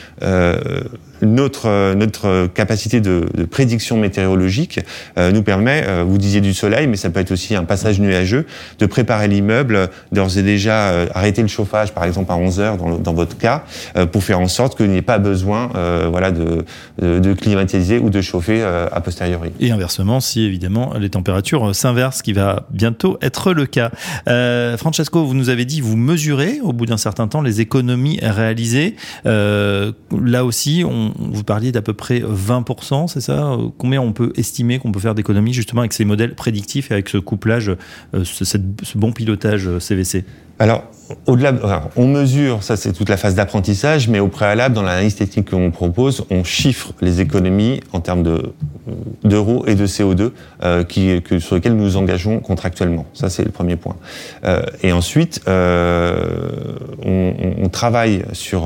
notre 1.22 2.48
capacité 2.48 3.02
de, 3.02 3.26
de 3.34 3.46
prédiction 3.46 3.98
météorologique 3.98 4.80
euh, 5.18 5.32
nous 5.32 5.44
permet, 5.44 5.84
euh, 5.86 6.04
vous 6.08 6.18
disiez 6.18 6.42
du 6.42 6.54
soleil, 6.54 6.88
mais 6.88 6.98
ça 6.98 7.10
peut 7.10 7.20
être 7.20 7.32
aussi 7.32 7.56
un 7.56 7.64
passage 7.64 8.00
nuageux, 8.00 8.46
de 8.80 8.86
préparer 8.86 9.28
l'immeuble, 9.28 9.90
d'ores 10.12 10.38
et 10.38 10.44
déjà 10.44 11.06
arrêter 11.14 11.42
le 11.42 11.48
chauffage, 11.48 11.94
par 11.94 12.04
exemple 12.04 12.32
à 12.32 12.36
11 12.36 12.60
heures 12.60 12.78
dans, 12.78 12.98
dans 12.98 13.14
votre 13.14 13.38
cas, 13.38 13.64
pour 14.12 14.24
faire 14.24 14.40
en 14.40 14.48
sorte 14.48 14.78
qu'il 14.78 14.90
n'y 14.90 14.98
ait 14.98 15.02
pas 15.02 15.18
besoin 15.18 15.70
voilà, 16.10 16.32
de, 16.32 16.66
de, 17.02 17.34
climatiser 17.34 18.00
ou 18.00 18.10
de 18.10 18.22
chauffer 18.22 18.64
a 18.64 19.00
posteriori. 19.02 19.52
Et 19.60 19.72
inversement, 19.72 20.20
si 20.20 20.42
évidemment 20.42 20.94
les 21.00 21.10
températures 21.10 21.76
s'inversent, 21.76 22.18
ce 22.18 22.24
qui 22.24 22.34
va 22.34 22.68
bientôt 22.72 23.18
être 23.22 23.54
le 23.54 23.66
cas. 23.66 23.92
Francesco, 24.78 25.26
vous 25.26 25.34
nous 25.34 25.50
avez 25.50 25.66
dit, 25.66 25.82
vous 25.82 25.98
mesurez 25.98 26.60
au 26.62 26.74
bout 26.74 26.86
d'un 26.86 26.98
certain 26.98 27.28
temps 27.28 27.42
les 27.42 27.62
économies 27.62 28.20
réalisées. 28.22 28.96
là 29.26 30.46
aussi, 30.46 30.84
on, 30.86 31.09
vous 31.18 31.44
parliez 31.44 31.72
d'à 31.72 31.82
peu 31.82 31.94
près 31.94 32.20
20%, 32.20 33.08
c'est 33.08 33.22
ça? 33.22 33.58
Combien 33.78 34.02
on 34.02 34.14
peut 34.14 34.34
estimer 34.36 34.80
qu'on 34.80 34.92
peut 34.92 35.00
faire 35.00 35.16
d'économies 35.16 35.54
justement 35.54 35.82
avec 35.82 35.94
ces 35.94 36.06
modèles 36.06 36.36
prédictifs 36.36 36.92
et 36.92 36.94
avec 36.94 37.10
ce 37.10 37.18
couplage, 37.18 37.72
euh, 38.14 38.24
ce, 38.24 38.58
bon 38.96 39.12
pilotage 39.12 39.80
CVC 39.80 40.20
euh, 40.20 40.22
Alors, 40.60 40.84
au-delà, 41.26 41.54
on 41.96 42.08
mesure, 42.08 42.64
ça 42.64 42.76
c'est 42.76 42.92
toute 42.92 43.10
la 43.10 43.18
phase 43.18 43.34
d'apprentissage, 43.34 44.08
mais 44.10 44.20
au 44.20 44.28
préalable, 44.28 44.76
dans 44.76 44.84
l'analyse 44.84 45.16
technique 45.16 45.50
qu'on 45.50 45.72
propose, 45.72 46.26
on 46.30 46.44
chiffre 46.44 46.92
les 47.02 47.22
économies 47.22 47.80
en 47.94 48.00
termes 48.00 48.24
de, 48.24 48.54
d'euros 49.24 49.64
et 49.68 49.76
de 49.76 49.88
CO2 49.88 50.32
euh, 50.64 50.84
sur 51.40 51.56
lesquels 51.56 51.76
nous 51.76 51.84
nous 51.84 51.98
engageons 51.98 52.40
contractuellement. 52.40 53.06
Ça 53.14 53.30
c'est 53.30 53.44
le 53.44 53.52
premier 53.52 53.76
point. 53.76 53.96
Euh, 54.46 54.62
et 54.84 54.92
ensuite, 54.92 55.42
euh, 55.48 56.26
on, 57.06 57.70
travaille 57.70 58.24
sur 58.34 58.64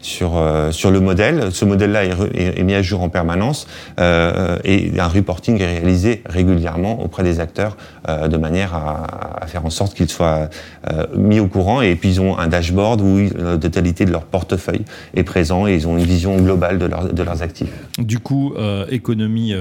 sur, 0.00 0.42
sur 0.70 0.90
le 0.90 1.00
modèle. 1.00 1.52
Ce 1.52 1.66
modèle-là 1.66 2.04
est, 2.04 2.62
mis 2.62 2.72
à 2.72 2.80
jour 2.80 3.02
en 3.02 3.10
permanence 3.10 3.66
et 3.98 4.92
un 4.98 5.06
reporting 5.06 5.60
est 5.60 5.66
réalisé 5.66 6.22
régulièrement 6.24 7.02
auprès 7.02 7.22
des 7.22 7.40
acteurs 7.40 7.76
de 8.08 8.36
manière 8.38 8.74
à, 8.74 9.46
faire 9.46 9.66
en 9.66 9.70
sorte 9.70 9.94
qu'ils 9.94 10.08
soient 10.08 10.48
euh, 10.90 11.06
mis 11.28 11.40
au 11.40 11.46
courant 11.46 11.80
et 11.80 11.94
puis 11.94 12.10
ils 12.10 12.20
ont 12.20 12.38
un 12.38 12.48
dashboard 12.48 13.00
où 13.00 13.18
la 13.36 13.58
totalité 13.58 14.04
de 14.04 14.10
leur 14.10 14.24
portefeuille 14.24 14.82
est 15.14 15.22
présent 15.22 15.66
et 15.66 15.74
ils 15.74 15.86
ont 15.86 15.96
une 15.96 16.04
vision 16.04 16.36
globale 16.36 16.78
de, 16.78 16.86
leur, 16.86 17.12
de 17.12 17.22
leurs 17.22 17.42
actifs. 17.42 17.70
Du 17.98 18.18
coup, 18.18 18.54
euh, 18.56 18.86
économie 18.90 19.54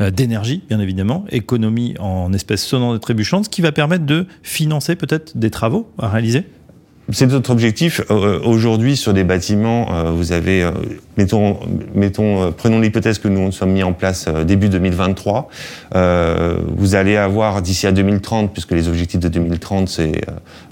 d'énergie, 0.00 0.62
bien 0.68 0.80
évidemment, 0.80 1.24
économie 1.30 1.94
en 1.98 2.32
espèces 2.32 2.64
sonnantes 2.64 2.96
et 2.96 3.00
trébuchantes, 3.00 3.46
ce 3.46 3.50
qui 3.50 3.62
va 3.62 3.72
permettre 3.72 4.04
de 4.04 4.26
financer 4.42 4.96
peut-être 4.96 5.36
des 5.36 5.50
travaux 5.50 5.88
à 5.98 6.08
réaliser? 6.08 6.44
C'est 7.10 7.26
notre 7.26 7.50
objectif. 7.50 8.00
Euh, 8.10 8.40
aujourd'hui, 8.44 8.96
sur 8.96 9.12
des 9.12 9.24
bâtiments, 9.24 9.88
euh, 9.92 10.10
vous 10.10 10.32
avez, 10.32 10.62
euh, 10.62 10.70
mettons, 11.18 11.58
mettons 11.94 12.52
prenons 12.52 12.80
l'hypothèse 12.80 13.18
que 13.18 13.26
nous 13.28 13.40
nous 13.40 13.52
sommes 13.52 13.72
mis 13.72 13.82
en 13.82 13.92
place 13.92 14.28
début 14.46 14.68
2023. 14.68 15.48
vous 15.92 16.94
allez 16.94 17.16
avoir 17.16 17.60
d'ici 17.60 17.86
à 17.86 17.92
2030, 17.92 18.52
puisque 18.52 18.70
les 18.70 18.88
objectifs 18.88 19.20
de 19.20 19.28
2030, 19.28 19.88
c'est 19.88 20.22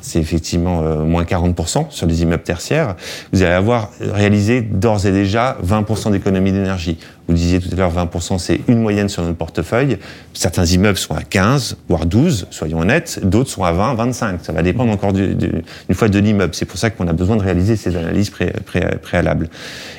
c'est 0.01 0.19
effectivement 0.19 0.83
moins 1.05 1.25
40% 1.25 1.91
sur 1.91 2.07
les 2.07 2.23
immeubles 2.23 2.43
tertiaires, 2.43 2.97
vous 3.33 3.43
allez 3.43 3.53
avoir 3.53 3.91
réalisé 4.01 4.61
d'ores 4.61 5.07
et 5.07 5.13
déjà 5.13 5.59
20% 5.65 6.13
d'économie 6.13 6.53
d'énergie. 6.53 6.99
Vous 7.29 7.37
disiez 7.37 7.61
tout 7.61 7.69
à 7.73 7.77
l'heure, 7.77 7.93
20%, 7.95 8.39
c'est 8.39 8.61
une 8.67 8.81
moyenne 8.81 9.09
sur 9.09 9.23
notre 9.23 9.37
portefeuille. 9.37 9.99
Certains 10.35 10.65
immeubles 10.65 10.99
sont 10.99 11.15
à 11.15 11.23
15, 11.23 11.77
voire 11.89 12.05
12, 12.05 12.49
soyons 12.51 12.81
honnêtes. 12.81 13.21
D'autres 13.23 13.51
sont 13.51 13.63
à 13.63 13.71
20, 13.71 13.95
25. 13.95 14.41
Ça 14.43 14.53
va 14.53 14.63
dépendre 14.63 14.91
encore 14.91 15.13
du, 15.13 15.37
du, 15.37 15.49
une 15.89 15.95
fois 15.95 16.09
de 16.09 16.19
l'immeuble. 16.19 16.55
C'est 16.57 16.65
pour 16.65 16.79
ça 16.79 16.91
qu'on 16.91 17.07
a 17.07 17.13
besoin 17.13 17.37
de 17.37 17.43
réaliser 17.43 17.77
ces 17.77 17.95
analyses 17.95 18.31
pré, 18.31 18.53
pré, 18.67 18.81
préalables. 19.01 19.49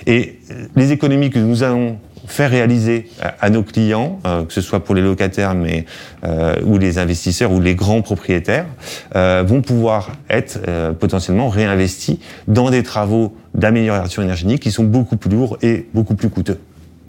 Et 0.07 0.39
les 0.75 0.91
économies 0.91 1.29
que 1.29 1.39
nous 1.39 1.63
allons 1.63 1.97
faire 2.31 2.49
réaliser 2.49 3.09
à, 3.39 3.49
nos 3.49 3.63
clients, 3.63 4.19
euh, 4.25 4.45
que 4.45 4.53
ce 4.53 4.61
soit 4.61 4.83
pour 4.83 4.95
les 4.95 5.01
locataires 5.01 5.53
mais 5.53 5.85
euh, 6.23 6.55
ou 6.65 6.77
les 6.77 6.97
investisseurs 6.97 7.51
ou 7.51 7.59
les 7.59 7.75
grands 7.75 8.01
propriétaires, 8.01 8.65
euh, 9.15 9.43
vont 9.45 9.61
pouvoir 9.61 10.11
être 10.29 10.59
potentiellement 10.99 11.49
réinvestis 11.49 12.19
dans 12.47 12.69
des 12.69 12.83
travaux 12.83 13.35
d'amélioration 13.53 14.21
énergétique 14.21 14.61
qui 14.61 14.71
sont 14.71 14.83
beaucoup 14.83 15.17
plus 15.17 15.29
lourds 15.29 15.57
et 15.61 15.87
beaucoup 15.93 16.15
plus 16.15 16.29
coûteux. 16.29 16.59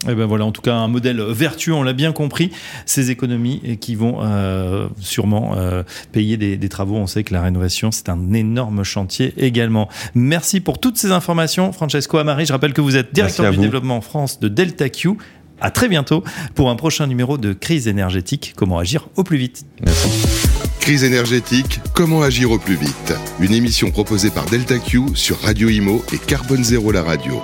Et 0.05 0.11
eh 0.11 0.15
ben 0.15 0.25
voilà, 0.25 0.45
en 0.45 0.51
tout 0.51 0.61
cas 0.61 0.75
un 0.75 0.87
modèle 0.87 1.21
vertueux, 1.21 1.73
on 1.73 1.83
l'a 1.83 1.93
bien 1.93 2.11
compris, 2.11 2.51
ces 2.85 3.09
économies 3.11 3.61
et 3.63 3.77
qui 3.77 3.95
vont 3.95 4.19
euh, 4.21 4.87
sûrement 4.99 5.53
euh, 5.55 5.83
payer 6.11 6.37
des, 6.37 6.57
des, 6.57 6.69
travaux. 6.69 6.95
On 6.95 7.07
sait 7.07 7.23
que 7.23 7.33
la 7.33 7.41
rénovation 7.41 7.91
c'est 7.91 8.09
un 8.09 8.33
énorme 8.33 8.83
chantier 8.83 9.33
également. 9.37 9.89
Merci 10.13 10.59
pour 10.59 10.79
toutes 10.79 10.97
ces 10.97 11.11
informations, 11.11 11.71
Francesco 11.71 12.17
Amari. 12.17 12.45
Je 12.45 12.53
rappelle 12.53 12.73
que 12.73 12.81
vous 12.81 12.97
êtes 12.97 13.13
directeur 13.13 13.51
du 13.51 13.57
développement 13.57 13.97
en 13.97 14.01
France 14.01 14.39
de 14.39 14.47
Delta 14.47 14.89
Q. 14.89 15.11
À 15.61 15.71
très 15.71 15.87
bientôt 15.87 16.23
pour 16.55 16.69
un 16.69 16.75
prochain 16.75 17.07
numéro 17.07 17.37
de 17.37 17.53
Crise 17.53 17.87
énergétique. 17.87 18.53
Comment 18.57 18.79
agir 18.79 19.07
au 19.15 19.23
plus 19.23 19.37
vite. 19.37 19.65
Merci. 19.85 20.09
Crise 20.81 21.05
énergétique, 21.05 21.79
comment 21.93 22.23
agir 22.23 22.51
au 22.51 22.59
plus 22.59 22.75
vite 22.75 23.13
Une 23.39 23.53
émission 23.53 23.89
proposée 23.89 24.29
par 24.29 24.45
Delta 24.47 24.77
Q 24.77 25.15
sur 25.15 25.39
Radio 25.39 25.69
Imo 25.69 26.03
et 26.11 26.17
Carbone 26.17 26.61
Zéro 26.61 26.91
la 26.91 27.03
radio. 27.03 27.41